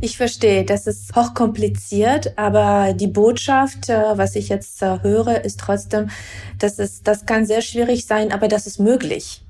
Ich 0.00 0.16
verstehe, 0.16 0.64
das 0.64 0.86
ist 0.86 1.14
hochkompliziert, 1.16 2.38
aber 2.38 2.92
die 2.92 3.06
Botschaft, 3.06 3.88
was 3.88 4.36
ich 4.36 4.48
jetzt 4.48 4.80
höre, 4.82 5.44
ist 5.44 5.60
trotzdem, 5.60 6.10
dass 6.58 6.78
es, 6.78 7.02
das 7.02 7.26
kann 7.26 7.46
sehr 7.46 7.62
schwierig 7.62 8.06
sein, 8.06 8.32
aber 8.32 8.48
das 8.48 8.66
ist 8.66 8.78
möglich. 8.78 9.42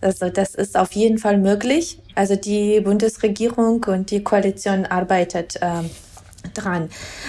Also 0.00 0.28
das 0.28 0.54
ist 0.54 0.76
auf 0.76 0.92
jeden 0.92 1.18
Fall 1.18 1.38
möglich. 1.38 2.00
Also 2.14 2.36
die 2.36 2.80
Bundesregierung 2.80 3.84
und 3.84 4.10
die 4.10 4.22
Koalition 4.22 4.86
arbeitet 4.86 5.58
ähm, 5.60 5.90
dran. 6.56 6.88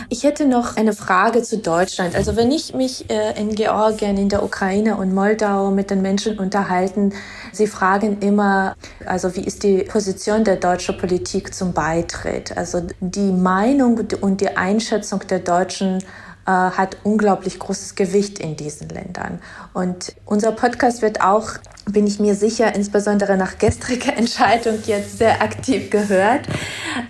Ich 0.09 0.23
hätte 0.23 0.45
noch 0.45 0.75
eine 0.75 0.93
Frage 0.93 1.43
zu 1.43 1.57
Deutschland. 1.57 2.15
Also 2.15 2.35
wenn 2.35 2.51
ich 2.51 2.73
mich 2.73 3.09
äh, 3.09 3.39
in 3.39 3.55
Georgien, 3.55 4.17
in 4.17 4.29
der 4.29 4.43
Ukraine 4.43 4.97
und 4.97 5.13
Moldau 5.13 5.71
mit 5.71 5.89
den 5.89 6.01
Menschen 6.01 6.39
unterhalten, 6.39 7.13
sie 7.51 7.67
fragen 7.67 8.19
immer, 8.21 8.75
also 9.05 9.35
wie 9.35 9.41
ist 9.41 9.63
die 9.63 9.83
Position 9.83 10.43
der 10.43 10.57
deutschen 10.57 10.97
Politik 10.97 11.53
zum 11.53 11.73
Beitritt? 11.73 12.57
Also 12.57 12.81
die 12.99 13.31
Meinung 13.31 14.01
und 14.21 14.41
die 14.41 14.55
Einschätzung 14.55 15.21
der 15.27 15.39
Deutschen 15.39 16.03
äh, 16.47 16.51
hat 16.51 16.97
unglaublich 17.03 17.59
großes 17.59 17.93
Gewicht 17.95 18.39
in 18.39 18.55
diesen 18.55 18.87
Ländern. 18.89 19.39
Und 19.73 20.15
unser 20.25 20.53
Podcast 20.53 21.01
wird 21.01 21.19
auch, 21.21 21.49
bin 21.85 22.07
ich 22.07 22.19
mir 22.19 22.35
sicher, 22.35 22.73
insbesondere 22.73 23.35
nach 23.35 23.57
gestriger 23.57 24.15
Entscheidung 24.17 24.79
jetzt 24.85 25.17
sehr 25.17 25.41
aktiv 25.41 25.89
gehört. 25.89 26.47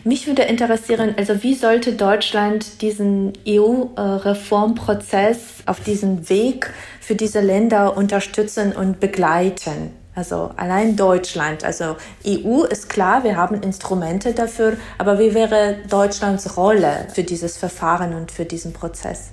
Mich 0.03 0.25
würde 0.25 0.41
interessieren, 0.41 1.13
also 1.17 1.43
wie 1.43 1.53
sollte 1.53 1.93
Deutschland 1.93 2.81
diesen 2.81 3.33
EU-Reformprozess 3.47 5.37
auf 5.67 5.81
diesem 5.81 6.27
Weg 6.29 6.73
für 6.99 7.13
diese 7.13 7.41
Länder 7.41 7.95
unterstützen 7.95 8.73
und 8.73 8.99
begleiten? 8.99 9.91
Also 10.17 10.49
allein 10.57 10.95
Deutschland, 10.95 11.63
also 11.63 11.95
EU 12.25 12.63
ist 12.63 12.89
klar, 12.89 13.23
wir 13.23 13.37
haben 13.37 13.61
Instrumente 13.61 14.33
dafür, 14.33 14.75
aber 14.97 15.19
wie 15.19 15.35
wäre 15.35 15.77
Deutschlands 15.87 16.57
Rolle 16.57 17.07
für 17.13 17.23
dieses 17.23 17.55
Verfahren 17.55 18.15
und 18.15 18.31
für 18.31 18.43
diesen 18.43 18.73
Prozess? 18.73 19.25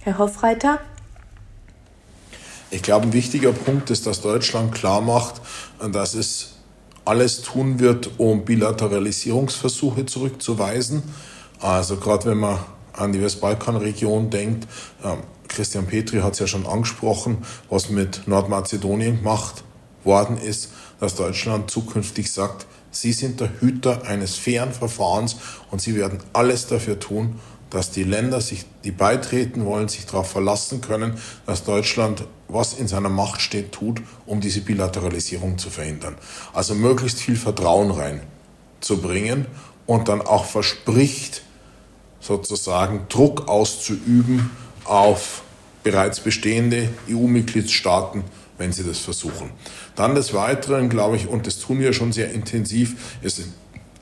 Herr 0.00 0.18
Hofreiter? 0.18 0.80
Ich 2.72 2.82
glaube, 2.82 3.06
ein 3.06 3.12
wichtiger 3.12 3.52
Punkt 3.52 3.90
ist, 3.90 4.08
dass 4.08 4.20
Deutschland 4.20 4.74
klar 4.74 5.02
macht, 5.02 5.40
dass 5.92 6.14
es 6.14 6.54
alles 7.04 7.42
tun 7.42 7.78
wird, 7.78 8.10
um 8.18 8.44
Bilateralisierungsversuche 8.44 10.04
zurückzuweisen. 10.04 11.04
Also 11.60 11.96
gerade 11.96 12.30
wenn 12.30 12.38
man 12.38 12.58
an 12.92 13.12
die 13.12 13.22
Westbalkanregion 13.22 14.30
denkt. 14.30 14.66
Ähm, 15.04 15.18
Christian 15.46 15.86
Petri 15.86 16.18
hat 16.18 16.32
es 16.32 16.40
ja 16.40 16.48
schon 16.48 16.66
angesprochen, 16.66 17.38
was 17.70 17.88
mit 17.88 18.26
Nordmazedonien 18.26 19.18
gemacht 19.18 19.62
worden 20.04 20.38
ist, 20.38 20.70
dass 21.00 21.14
Deutschland 21.14 21.70
zukünftig 21.70 22.32
sagt, 22.32 22.66
Sie 22.90 23.12
sind 23.12 23.40
der 23.40 23.60
Hüter 23.60 24.06
eines 24.06 24.36
fairen 24.36 24.72
Verfahrens 24.72 25.36
und 25.70 25.80
Sie 25.80 25.94
werden 25.94 26.20
alles 26.32 26.66
dafür 26.66 26.98
tun, 26.98 27.38
dass 27.70 27.90
die 27.90 28.02
Länder, 28.02 28.40
sich, 28.40 28.64
die 28.84 28.90
beitreten 28.90 29.64
wollen, 29.66 29.88
sich 29.88 30.06
darauf 30.06 30.30
verlassen 30.30 30.80
können, 30.80 31.18
dass 31.46 31.64
Deutschland, 31.64 32.24
was 32.48 32.74
in 32.74 32.88
seiner 32.88 33.10
Macht 33.10 33.40
steht, 33.40 33.72
tut, 33.72 34.00
um 34.26 34.40
diese 34.40 34.62
Bilateralisierung 34.62 35.58
zu 35.58 35.68
verhindern. 35.68 36.16
Also 36.54 36.74
möglichst 36.74 37.20
viel 37.20 37.36
Vertrauen 37.36 37.90
reinzubringen 37.90 39.46
und 39.86 40.08
dann 40.08 40.22
auch 40.22 40.46
verspricht, 40.46 41.42
sozusagen 42.20 43.06
Druck 43.08 43.48
auszuüben 43.48 44.50
auf 44.84 45.42
bereits 45.82 46.20
bestehende 46.20 46.88
EU-Mitgliedstaaten, 47.10 48.24
wenn 48.58 48.72
sie 48.72 48.84
das 48.84 48.98
versuchen. 48.98 49.50
Dann 49.96 50.14
des 50.14 50.34
Weiteren, 50.34 50.88
glaube 50.88 51.16
ich, 51.16 51.28
und 51.28 51.46
das 51.46 51.58
tun 51.58 51.78
wir 51.78 51.92
schon 51.92 52.12
sehr 52.12 52.32
intensiv, 52.32 53.16
ist 53.22 53.40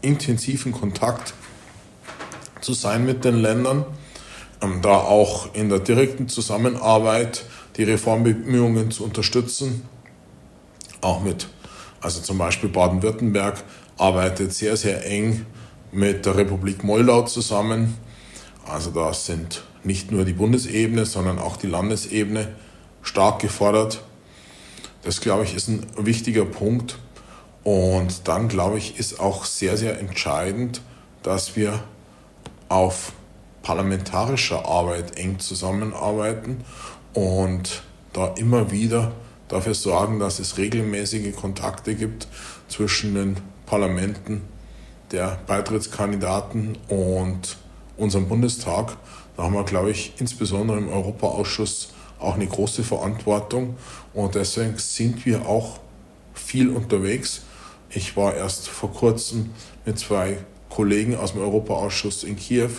intensiven 0.03 0.73
Kontakt 0.73 1.35
zu 2.61 2.73
sein 2.73 3.05
mit 3.05 3.25
den 3.25 3.37
Ländern, 3.37 3.85
ähm, 4.63 4.81
da 4.83 4.97
auch 4.97 5.55
in 5.55 5.69
der 5.69 5.79
direkten 5.79 6.29
Zusammenarbeit 6.29 7.45
die 7.77 7.85
Reformbemühungen 7.85 8.91
zu 8.91 9.05
unterstützen, 9.05 9.83
auch 11.01 11.23
mit, 11.23 11.49
also 12.01 12.21
zum 12.21 12.39
Beispiel 12.39 12.71
Baden-Württemberg 12.71 13.63
arbeitet 13.99 14.53
sehr, 14.53 14.77
sehr 14.77 15.07
eng 15.07 15.47
mit 15.93 16.27
der 16.27 16.37
Republik 16.37 16.85
Moldau 16.85 17.23
zusammen. 17.23 17.95
Also 18.67 18.91
da 18.91 19.13
sind 19.13 19.63
nicht 19.85 20.11
nur 20.11 20.25
die 20.25 20.33
Bundesebene, 20.33 21.07
sondern 21.07 21.39
auch 21.39 21.57
die 21.57 21.69
Landesebene 21.69 22.49
stark 23.03 23.41
gefordert. 23.41 24.03
Das, 25.07 25.21
glaube 25.21 25.45
ich, 25.45 25.55
ist 25.55 25.69
ein 25.69 25.87
wichtiger 25.97 26.45
Punkt. 26.45 26.99
Und 27.63 28.27
dann, 28.27 28.49
glaube 28.49 28.79
ich, 28.79 28.99
ist 28.99 29.21
auch 29.21 29.45
sehr, 29.45 29.77
sehr 29.77 30.01
entscheidend, 30.01 30.81
dass 31.23 31.55
wir 31.55 31.85
auf 32.69 33.13
parlamentarischer 33.63 34.67
Arbeit 34.67 35.17
eng 35.17 35.39
zusammenarbeiten 35.39 36.65
und 37.15 37.85
da 38.15 38.35
immer 38.37 38.73
wieder 38.73 39.13
dafür 39.47 39.75
sorgen, 39.75 40.19
dass 40.19 40.41
es 40.41 40.59
regelmäßige 40.59 41.37
Kontakte 41.37 41.95
gibt 41.95 42.27
zwischen 42.67 43.15
den 43.15 43.37
Parlamenten 43.65 44.43
der 45.13 45.39
Beitrittskandidaten 45.47 46.79
und 46.89 47.59
unserem 47.97 48.27
Bundestag. 48.27 48.97
Da 49.37 49.45
haben 49.45 49.55
wir, 49.55 49.63
glaube 49.63 49.93
ich, 49.93 50.15
insbesondere 50.19 50.79
im 50.79 50.89
Europaausschuss 50.89 51.91
auch 52.19 52.35
eine 52.35 52.47
große 52.47 52.83
Verantwortung 52.83 53.77
und 54.17 54.35
deswegen 54.35 54.79
sind 54.79 55.27
wir 55.27 55.47
auch 55.47 55.79
viel 56.33 56.71
unterwegs. 56.71 57.43
Ich 57.91 58.17
war 58.17 58.35
erst 58.35 58.67
vor 58.67 58.91
kurzem 58.91 59.51
mit 59.85 59.99
zwei 59.99 60.39
Kollegen 60.71 61.15
aus 61.17 61.33
dem 61.33 61.43
Europaausschuss 61.43 62.25
in 62.25 62.37
Kiew. 62.37 62.71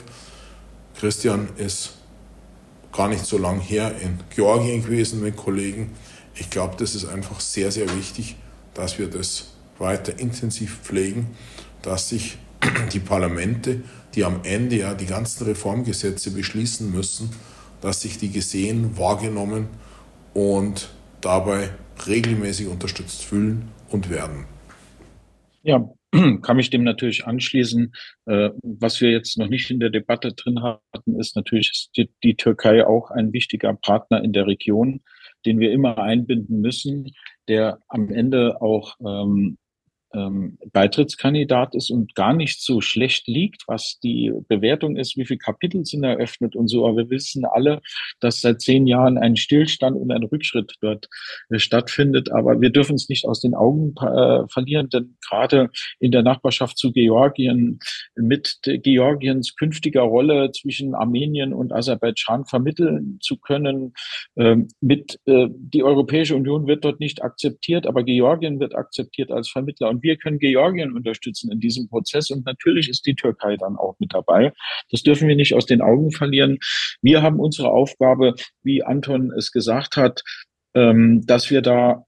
Christian 0.99 1.49
ist 1.57 1.93
gar 2.91 3.07
nicht 3.07 3.23
so 3.23 3.37
lang 3.37 3.59
her 3.59 3.93
in 4.01 4.19
Georgien 4.35 4.81
gewesen 4.81 5.21
mit 5.21 5.37
Kollegen. 5.37 5.91
Ich 6.33 6.49
glaube, 6.49 6.75
das 6.79 6.95
ist 6.95 7.05
einfach 7.05 7.39
sehr, 7.39 7.71
sehr 7.71 7.95
wichtig, 7.95 8.35
dass 8.73 8.97
wir 8.97 9.07
das 9.07 9.51
weiter 9.77 10.17
intensiv 10.17 10.79
pflegen, 10.81 11.27
dass 11.83 12.09
sich 12.09 12.39
die 12.93 12.99
Parlamente, 12.99 13.83
die 14.15 14.23
am 14.23 14.39
Ende 14.41 14.77
ja 14.77 14.95
die 14.95 15.05
ganzen 15.05 15.43
Reformgesetze 15.45 16.31
beschließen 16.31 16.91
müssen, 16.91 17.29
dass 17.81 18.01
sich 18.01 18.17
die 18.17 18.31
gesehen, 18.31 18.97
wahrgenommen 18.97 19.67
und 20.33 20.89
dabei 21.21 21.69
regelmäßig 22.05 22.67
unterstützt 22.67 23.23
fühlen 23.23 23.69
und 23.89 24.09
werden. 24.09 24.45
Ja, 25.63 25.89
kann 26.41 26.57
mich 26.57 26.69
dem 26.69 26.83
natürlich 26.83 27.25
anschließen. 27.25 27.93
Äh, 28.25 28.51
was 28.61 29.01
wir 29.01 29.11
jetzt 29.11 29.37
noch 29.37 29.49
nicht 29.49 29.69
in 29.69 29.79
der 29.79 29.89
Debatte 29.89 30.33
drin 30.33 30.61
hatten, 30.61 31.19
ist 31.19 31.35
natürlich 31.35 31.71
ist 31.71 31.91
die, 31.97 32.09
die 32.23 32.35
Türkei 32.35 32.85
auch 32.85 33.11
ein 33.11 33.33
wichtiger 33.33 33.73
Partner 33.73 34.23
in 34.23 34.33
der 34.33 34.47
Region, 34.47 35.01
den 35.45 35.59
wir 35.59 35.71
immer 35.71 35.97
einbinden 35.97 36.61
müssen, 36.61 37.11
der 37.47 37.79
am 37.87 38.09
Ende 38.09 38.61
auch 38.61 38.95
ähm, 39.05 39.57
ähm, 40.13 40.57
Beitrittskandidat 40.71 41.75
ist 41.75 41.89
und 41.89 42.15
gar 42.15 42.33
nicht 42.33 42.61
so 42.61 42.81
schlecht 42.81 43.27
liegt, 43.27 43.63
was 43.67 43.99
die 43.99 44.31
Bewertung 44.47 44.95
ist, 44.95 45.17
wie 45.17 45.25
viele 45.25 45.39
Kapitel 45.39 45.85
sind 45.85 46.03
eröffnet 46.03 46.55
und 46.55 46.67
so. 46.67 46.87
Aber 46.87 46.97
wir 46.97 47.09
wissen 47.09 47.45
alle, 47.45 47.81
dass 48.19 48.41
seit 48.41 48.61
zehn 48.61 48.87
Jahren 48.87 49.17
ein 49.17 49.35
Stillstand 49.35 49.97
und 49.97 50.11
ein 50.11 50.23
Rückschritt 50.23 50.75
dort 50.81 51.07
äh, 51.49 51.59
stattfindet. 51.59 52.31
Aber 52.31 52.61
wir 52.61 52.69
dürfen 52.69 52.95
es 52.95 53.09
nicht 53.09 53.25
aus 53.25 53.41
den 53.41 53.55
Augen 53.55 53.93
äh, 53.97 54.47
verlieren, 54.49 54.89
denn 54.89 55.17
gerade 55.27 55.69
in 55.99 56.11
der 56.11 56.23
Nachbarschaft 56.23 56.77
zu 56.77 56.91
Georgien 56.91 57.79
mit 58.15 58.59
Georgiens 58.63 59.55
künftiger 59.55 60.01
Rolle 60.01 60.51
zwischen 60.51 60.95
Armenien 60.95 61.53
und 61.53 61.73
Aserbaidschan 61.73 62.45
vermitteln 62.45 63.19
zu 63.21 63.37
können, 63.37 63.93
äh, 64.35 64.55
mit 64.81 65.19
äh, 65.25 65.47
die 65.49 65.83
Europäische 65.83 66.35
Union 66.35 66.67
wird 66.67 66.85
dort 66.85 66.99
nicht 66.99 67.23
akzeptiert, 67.23 67.87
aber 67.87 68.03
Georgien 68.03 68.59
wird 68.59 68.75
akzeptiert 68.75 69.31
als 69.31 69.49
Vermittler. 69.49 69.96
Und 69.97 70.03
wir 70.03 70.17
können 70.17 70.37
Georgien 70.37 70.93
unterstützen 70.93 71.51
in 71.51 71.59
diesem 71.59 71.89
Prozess. 71.89 72.29
Und 72.29 72.45
natürlich 72.45 72.87
ist 72.87 73.07
die 73.07 73.15
Türkei 73.15 73.57
dann 73.57 73.75
auch 73.77 73.95
mit 73.97 74.13
dabei. 74.13 74.53
Das 74.91 75.01
dürfen 75.01 75.27
wir 75.27 75.35
nicht 75.35 75.55
aus 75.55 75.65
den 75.65 75.81
Augen 75.81 76.11
verlieren. 76.11 76.59
Wir 77.01 77.23
haben 77.23 77.39
unsere 77.39 77.71
Aufgabe, 77.71 78.35
wie 78.61 78.83
Anton 78.83 79.31
es 79.31 79.51
gesagt 79.51 79.97
hat, 79.97 80.21
ähm, 80.75 81.25
dass 81.25 81.49
wir 81.49 81.61
da 81.61 82.05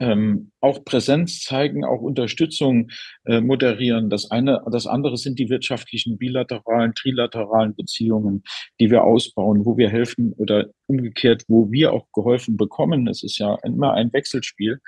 ähm, 0.00 0.50
auch 0.60 0.84
Präsenz 0.84 1.40
zeigen, 1.40 1.84
auch 1.84 2.00
Unterstützung 2.00 2.90
äh, 3.26 3.40
moderieren. 3.40 4.10
Das 4.10 4.30
eine, 4.30 4.62
das 4.72 4.86
andere 4.86 5.16
sind 5.16 5.38
die 5.38 5.50
wirtschaftlichen 5.50 6.18
bilateralen, 6.18 6.94
trilateralen 6.94 7.74
Beziehungen, 7.76 8.42
die 8.80 8.90
wir 8.90 9.04
ausbauen, 9.04 9.64
wo 9.64 9.76
wir 9.76 9.90
helfen 9.90 10.32
oder 10.38 10.66
umgekehrt, 10.86 11.44
wo 11.48 11.70
wir 11.70 11.92
auch 11.92 12.06
geholfen 12.12 12.56
bekommen. 12.56 13.06
Es 13.06 13.22
ist 13.22 13.38
ja 13.38 13.56
immer 13.62 13.92
ein 13.92 14.12
Wechselspiel. 14.12 14.80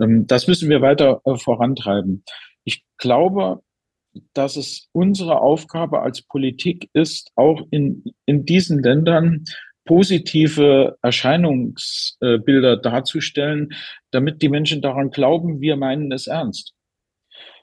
Ähm, 0.00 0.26
das 0.26 0.48
müssen 0.48 0.70
wir 0.70 0.80
weiter 0.80 1.20
äh, 1.24 1.36
vorantreiben. 1.36 2.24
Ich 2.64 2.84
glaube, 2.96 3.60
dass 4.32 4.56
es 4.56 4.88
unsere 4.92 5.40
Aufgabe 5.40 6.00
als 6.00 6.22
Politik 6.22 6.88
ist, 6.92 7.32
auch 7.34 7.66
in, 7.70 8.04
in 8.26 8.44
diesen 8.44 8.82
Ländern 8.82 9.44
positive 9.84 10.96
Erscheinungsbilder 11.02 12.76
darzustellen, 12.78 13.74
damit 14.10 14.42
die 14.42 14.48
Menschen 14.48 14.82
daran 14.82 15.10
glauben, 15.10 15.60
wir 15.60 15.76
meinen 15.76 16.12
es 16.12 16.26
ernst. 16.26 16.74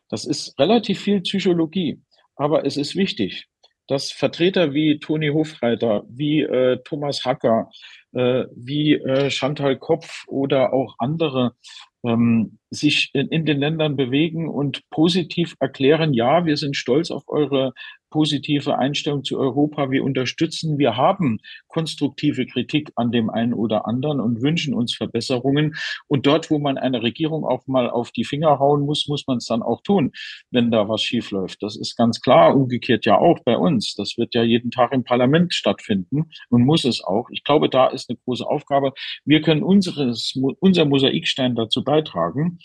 Das 0.10 0.26
ist 0.26 0.60
relativ 0.60 1.02
viel 1.02 1.22
Psychologie, 1.22 2.02
aber 2.36 2.66
es 2.66 2.78
ist 2.78 2.96
wichtig, 2.96 3.48
dass 3.88 4.12
Vertreter 4.12 4.74
wie 4.74 5.00
Toni 5.00 5.30
Hofreiter, 5.30 6.04
wie 6.08 6.42
äh, 6.42 6.80
Thomas 6.84 7.26
Hacker, 7.26 7.70
äh, 8.14 8.46
wie 8.56 8.94
äh, 8.94 9.30
Chantal 9.30 9.78
Kopf 9.78 10.26
oder 10.28 10.74
auch 10.74 10.96
andere 11.00 11.56
ähm, 12.04 12.60
sich 12.70 13.10
in, 13.14 13.28
in 13.30 13.46
den 13.46 13.60
Ländern 13.60 13.96
bewegen 13.96 14.50
und 14.50 14.82
positiv 14.90 15.56
erklären, 15.60 16.14
ja, 16.14 16.46
wir 16.46 16.58
sind 16.58 16.76
stolz 16.76 17.12
auf 17.12 17.24
eure 17.28 17.74
positive 18.12 18.78
Einstellung 18.78 19.24
zu 19.24 19.40
Europa. 19.40 19.90
Wir 19.90 20.04
unterstützen, 20.04 20.78
wir 20.78 20.98
haben 20.98 21.40
konstruktive 21.68 22.46
Kritik 22.46 22.92
an 22.96 23.12
dem 23.12 23.32
einen 23.32 23.54
oder 23.54 23.88
anderen 23.88 24.20
und 24.20 24.44
wünschen 24.44 24.76
uns 24.76 24.96
Verbesserungen. 24.96 25.76
Und 26.08 26.28
dort, 26.28 26.52
wo 26.52 26.60
man 26.60 26.78
eine 26.78 27.02
Regierung 27.02 27.46
auch 27.46 27.66
mal 27.66 27.90
auf 27.90 28.12
die 28.12 28.26
Finger 28.26 28.60
hauen 28.60 28.82
muss, 28.82 29.08
muss 29.08 29.26
man 29.26 29.38
es 29.38 29.48
dann 29.48 29.64
auch 29.64 29.82
tun, 29.82 30.12
wenn 30.52 30.70
da 30.70 30.88
was 30.88 31.02
schief 31.02 31.32
läuft. 31.32 31.64
Das 31.64 31.76
ist 31.76 31.96
ganz 31.96 32.22
klar. 32.22 32.56
Umgekehrt 32.56 33.06
ja 33.06 33.18
auch 33.18 33.40
bei 33.44 33.58
uns. 33.58 33.96
Das 33.96 34.18
wird 34.18 34.36
ja 34.36 34.44
jeden 34.44 34.70
Tag 34.70 34.92
im 34.92 35.04
Parlament 35.04 35.54
stattfinden 35.54 36.30
und 36.50 36.66
muss 36.66 36.86
es 36.86 37.04
auch. 37.04 37.30
Ich 37.32 37.44
glaube, 37.44 37.70
da 37.70 37.88
ist 37.88 38.10
eine 38.10 38.20
große 38.26 38.46
Aufgabe. 38.46 38.94
Wir 39.26 39.42
können 39.42 39.64
unseres, 39.64 40.38
unser 40.60 40.86
Mosaikstein 40.86 41.56
dazu 41.56 41.84
beitragen. 41.84 42.60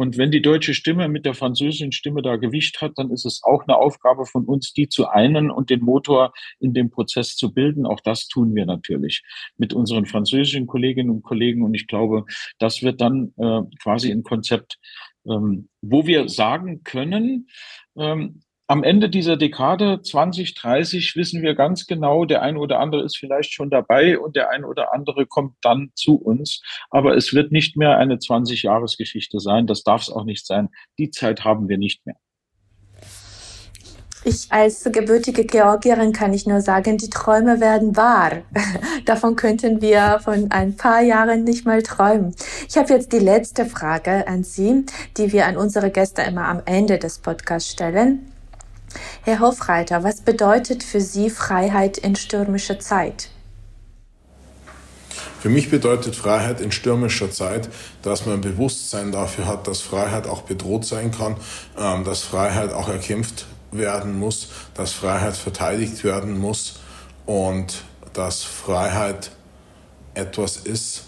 Und 0.00 0.16
wenn 0.16 0.30
die 0.30 0.40
deutsche 0.40 0.72
Stimme 0.72 1.08
mit 1.08 1.26
der 1.26 1.34
französischen 1.34 1.92
Stimme 1.92 2.22
da 2.22 2.36
Gewicht 2.36 2.80
hat, 2.80 2.92
dann 2.96 3.10
ist 3.10 3.26
es 3.26 3.42
auch 3.42 3.64
eine 3.64 3.76
Aufgabe 3.76 4.24
von 4.24 4.46
uns, 4.46 4.72
die 4.72 4.88
zu 4.88 5.08
einen 5.08 5.50
und 5.50 5.68
den 5.68 5.80
Motor 5.80 6.32
in 6.58 6.72
dem 6.72 6.88
Prozess 6.88 7.36
zu 7.36 7.52
bilden. 7.52 7.84
Auch 7.84 8.00
das 8.00 8.26
tun 8.26 8.54
wir 8.54 8.64
natürlich 8.64 9.22
mit 9.58 9.74
unseren 9.74 10.06
französischen 10.06 10.66
Kolleginnen 10.66 11.10
und 11.10 11.22
Kollegen. 11.22 11.62
Und 11.62 11.74
ich 11.74 11.86
glaube, 11.86 12.24
das 12.58 12.82
wird 12.82 13.02
dann 13.02 13.34
äh, 13.36 13.60
quasi 13.82 14.10
ein 14.10 14.22
Konzept, 14.22 14.78
ähm, 15.26 15.68
wo 15.82 16.06
wir 16.06 16.30
sagen 16.30 16.82
können, 16.82 17.50
ähm, 17.94 18.40
am 18.70 18.84
Ende 18.84 19.10
dieser 19.10 19.36
Dekade 19.36 20.00
2030 20.00 21.16
wissen 21.16 21.42
wir 21.42 21.56
ganz 21.56 21.88
genau, 21.88 22.24
der 22.24 22.40
eine 22.42 22.60
oder 22.60 22.78
andere 22.78 23.02
ist 23.02 23.16
vielleicht 23.16 23.52
schon 23.52 23.68
dabei 23.68 24.16
und 24.16 24.36
der 24.36 24.50
eine 24.50 24.64
oder 24.64 24.94
andere 24.94 25.26
kommt 25.26 25.56
dann 25.62 25.90
zu 25.96 26.14
uns. 26.14 26.62
Aber 26.88 27.16
es 27.16 27.34
wird 27.34 27.50
nicht 27.50 27.76
mehr 27.76 27.98
eine 27.98 28.18
20-Jahres-Geschichte 28.18 29.40
sein. 29.40 29.66
Das 29.66 29.82
darf 29.82 30.02
es 30.02 30.10
auch 30.10 30.22
nicht 30.22 30.46
sein. 30.46 30.68
Die 31.00 31.10
Zeit 31.10 31.42
haben 31.42 31.68
wir 31.68 31.78
nicht 31.78 32.06
mehr. 32.06 32.14
Ich 34.22 34.46
als 34.50 34.84
gebürtige 34.84 35.46
Georgierin 35.46 36.12
kann 36.12 36.32
ich 36.32 36.46
nur 36.46 36.60
sagen, 36.60 36.96
die 36.96 37.10
Träume 37.10 37.60
werden 37.60 37.96
wahr. 37.96 38.42
Davon 39.04 39.34
könnten 39.34 39.82
wir 39.82 40.20
von 40.22 40.52
ein 40.52 40.76
paar 40.76 41.00
Jahren 41.00 41.42
nicht 41.42 41.66
mal 41.66 41.82
träumen. 41.82 42.36
Ich 42.68 42.76
habe 42.76 42.92
jetzt 42.92 43.12
die 43.12 43.18
letzte 43.18 43.66
Frage 43.66 44.28
an 44.28 44.44
Sie, 44.44 44.86
die 45.16 45.32
wir 45.32 45.46
an 45.46 45.56
unsere 45.56 45.90
Gäste 45.90 46.22
immer 46.22 46.44
am 46.44 46.62
Ende 46.66 46.98
des 46.98 47.18
Podcasts 47.18 47.72
stellen. 47.72 48.30
Herr 49.22 49.40
Hofreiter, 49.40 50.02
was 50.02 50.22
bedeutet 50.22 50.82
für 50.82 51.00
Sie 51.00 51.30
Freiheit 51.30 51.98
in 51.98 52.16
stürmischer 52.16 52.78
Zeit? 52.78 53.30
Für 55.40 55.48
mich 55.48 55.70
bedeutet 55.70 56.16
Freiheit 56.16 56.60
in 56.60 56.70
stürmischer 56.70 57.30
Zeit, 57.30 57.70
dass 58.02 58.26
man 58.26 58.36
ein 58.36 58.40
Bewusstsein 58.42 59.10
dafür 59.10 59.46
hat, 59.46 59.66
dass 59.66 59.80
Freiheit 59.80 60.26
auch 60.26 60.42
bedroht 60.42 60.84
sein 60.84 61.12
kann, 61.12 61.36
ähm, 61.78 62.04
dass 62.04 62.22
Freiheit 62.22 62.72
auch 62.72 62.88
erkämpft 62.88 63.46
werden 63.72 64.18
muss, 64.18 64.48
dass 64.74 64.92
Freiheit 64.92 65.36
verteidigt 65.36 66.04
werden 66.04 66.38
muss 66.38 66.80
und 67.24 67.84
dass 68.12 68.42
Freiheit 68.42 69.30
etwas 70.14 70.58
ist, 70.58 71.04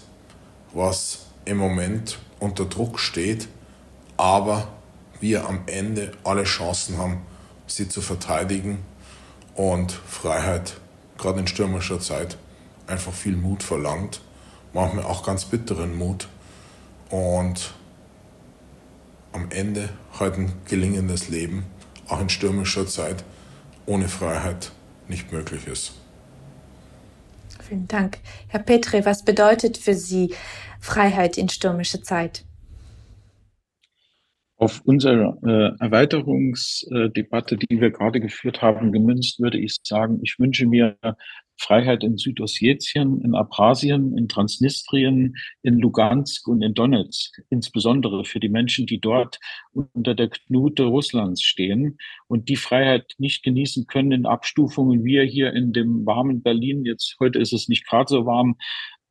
was 0.73 1.19
im 1.45 1.57
Moment 1.57 2.17
unter 2.39 2.65
Druck 2.65 2.99
steht, 2.99 3.47
aber 4.17 4.67
wir 5.19 5.47
am 5.47 5.61
Ende 5.67 6.11
alle 6.23 6.43
Chancen 6.43 6.97
haben, 6.97 7.21
sie 7.67 7.87
zu 7.87 8.01
verteidigen 8.01 8.79
und 9.55 9.91
Freiheit, 9.91 10.79
gerade 11.17 11.39
in 11.39 11.47
stürmischer 11.47 11.99
Zeit, 11.99 12.37
einfach 12.87 13.13
viel 13.13 13.35
Mut 13.35 13.63
verlangt, 13.63 14.21
manchmal 14.73 15.05
auch 15.05 15.25
ganz 15.25 15.45
bitteren 15.45 15.97
Mut 15.97 16.27
und 17.09 17.73
am 19.31 19.49
Ende 19.51 19.89
halt 20.19 20.35
ein 20.35 20.53
gelingendes 20.65 21.29
Leben, 21.29 21.65
auch 22.07 22.21
in 22.21 22.29
stürmischer 22.29 22.87
Zeit, 22.87 23.23
ohne 23.85 24.07
Freiheit 24.07 24.71
nicht 25.07 25.31
möglich 25.31 25.67
ist. 25.67 25.93
Vielen 27.67 27.87
Dank. 27.87 28.19
Herr 28.47 28.59
Petre, 28.59 29.05
was 29.05 29.23
bedeutet 29.23 29.77
für 29.77 29.95
Sie 29.95 30.33
Freiheit 30.79 31.37
in 31.37 31.49
stürmischer 31.49 32.03
Zeit? 32.03 32.43
Auf 34.63 34.79
unsere 34.85 35.37
äh, 35.45 35.83
Erweiterungsdebatte, 35.83 37.57
die 37.57 37.81
wir 37.81 37.91
gerade 37.91 38.21
geführt 38.21 38.61
haben, 38.61 38.93
gemünzt, 38.93 39.41
würde 39.41 39.59
ich 39.59 39.75
sagen, 39.83 40.21
ich 40.23 40.39
wünsche 40.39 40.65
mir 40.65 40.95
Freiheit 41.57 42.01
in 42.01 42.17
Südossetien, 42.17 43.19
in 43.19 43.35
Abchasien, 43.35 44.17
in 44.17 44.29
Transnistrien, 44.29 45.35
in 45.63 45.79
Lugansk 45.79 46.47
und 46.47 46.61
in 46.61 46.73
Donetsk, 46.73 47.41
insbesondere 47.49 48.23
für 48.23 48.39
die 48.39 48.47
Menschen, 48.47 48.85
die 48.85 49.01
dort 49.01 49.37
unter 49.73 50.15
der 50.15 50.29
Knute 50.29 50.83
Russlands 50.83 51.41
stehen 51.41 51.97
und 52.27 52.47
die 52.47 52.55
Freiheit 52.55 53.15
nicht 53.17 53.43
genießen 53.43 53.85
können 53.87 54.13
in 54.13 54.25
Abstufungen. 54.25 55.03
Wir 55.03 55.23
hier 55.23 55.51
in 55.51 55.73
dem 55.73 56.05
warmen 56.05 56.41
Berlin, 56.41 56.85
jetzt 56.85 57.17
heute 57.19 57.37
ist 57.37 57.51
es 57.51 57.67
nicht 57.67 57.85
gerade 57.85 58.07
so 58.07 58.25
warm, 58.25 58.55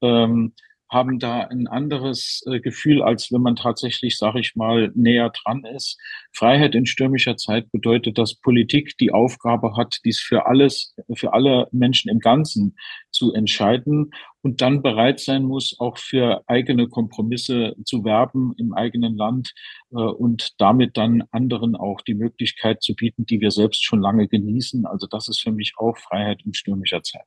ähm, 0.01 0.55
haben 0.93 1.19
da 1.19 1.41
ein 1.41 1.67
anderes 1.67 2.43
äh, 2.47 2.61
Gefühl, 2.61 3.03
als 3.03 3.33
wenn 3.33 3.41
man 3.41 3.57
tatsächlich, 3.57 4.19
sage 4.19 4.41
ich 4.41 4.55
mal, 4.55 4.93
näher 4.95 5.31
dran 5.31 5.65
ist. 5.65 5.99
Freiheit 6.33 6.75
in 6.75 6.85
stürmischer 6.85 7.37
Zeit 7.37 7.73
bedeutet, 7.73 8.19
dass 8.19 8.35
Politik 8.35 8.99
die 8.99 9.11
Aufgabe 9.11 9.75
hat, 9.77 9.99
dies 10.05 10.21
für 10.21 10.47
alles, 10.47 10.95
für 11.15 11.33
alle 11.33 11.67
Menschen 11.73 12.11
im 12.11 12.19
Ganzen 12.19 12.77
zu 13.11 13.33
entscheiden 13.33 14.11
und 14.43 14.61
dann 14.61 14.83
bereit 14.83 15.19
sein 15.21 15.45
muss, 15.45 15.77
auch 15.79 15.97
für 15.97 16.43
eigene 16.47 16.89
Kompromisse 16.89 17.75
zu 17.85 18.05
werben 18.05 18.53
im 18.59 18.75
eigenen 18.75 19.17
Land 19.17 19.55
äh, 19.93 19.97
und 19.97 20.61
damit 20.61 20.99
dann 20.99 21.25
anderen 21.31 21.75
auch 21.75 22.03
die 22.03 22.15
Möglichkeit 22.15 22.83
zu 22.83 22.95
bieten, 22.95 23.25
die 23.25 23.41
wir 23.41 23.51
selbst 23.51 23.83
schon 23.83 24.03
lange 24.03 24.29
genießen. 24.29 24.85
Also 24.85 25.07
das 25.07 25.29
ist 25.29 25.41
für 25.41 25.53
mich 25.53 25.73
auch 25.79 25.97
Freiheit 25.97 26.43
in 26.45 26.53
stürmischer 26.53 27.03
Zeit. 27.03 27.27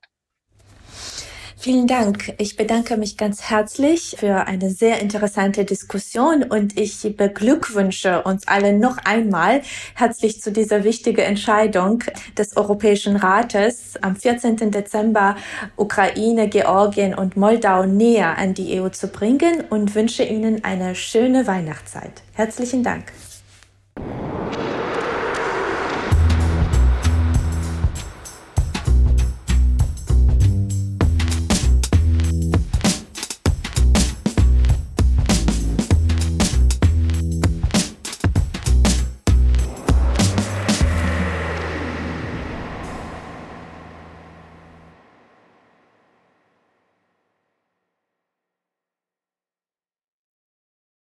Vielen 1.58 1.88
Dank. 1.88 2.34
Ich 2.38 2.58
bedanke 2.58 2.98
mich 2.98 3.18
ganz 3.18 3.44
herzlich 3.44 4.15
für 4.20 4.46
eine 4.46 4.70
sehr 4.70 5.02
interessante 5.02 5.63
Diskussion 5.65 6.44
und 6.44 6.78
ich 6.78 7.15
beglückwünsche 7.15 8.22
uns 8.24 8.48
alle 8.48 8.74
noch 8.74 8.98
einmal 9.04 9.62
herzlich 9.96 10.41
zu 10.41 10.52
dieser 10.52 10.84
wichtigen 10.84 11.22
Entscheidung 11.22 12.04
des 12.38 12.58
Europäischen 12.58 13.15
Rates 13.15 13.94
am 14.02 14.15
14. 14.15 14.70
Dezember 14.70 15.38
Ukraine, 15.78 16.50
Georgien 16.50 17.15
und 17.15 17.38
Moldau 17.38 17.86
näher 17.86 18.38
an 18.38 18.54
die 18.54 18.80
EU 18.80 18.89
zu 18.89 19.08
bringen 19.08 19.63
und 19.70 19.96
wünsche 19.96 20.24
Ihnen 20.24 20.63
eine 20.63 20.94
schöne 20.94 21.48
Weihnachtszeit. 21.48 22.22
Herzlichen 22.34 22.84
Dank. 22.84 23.06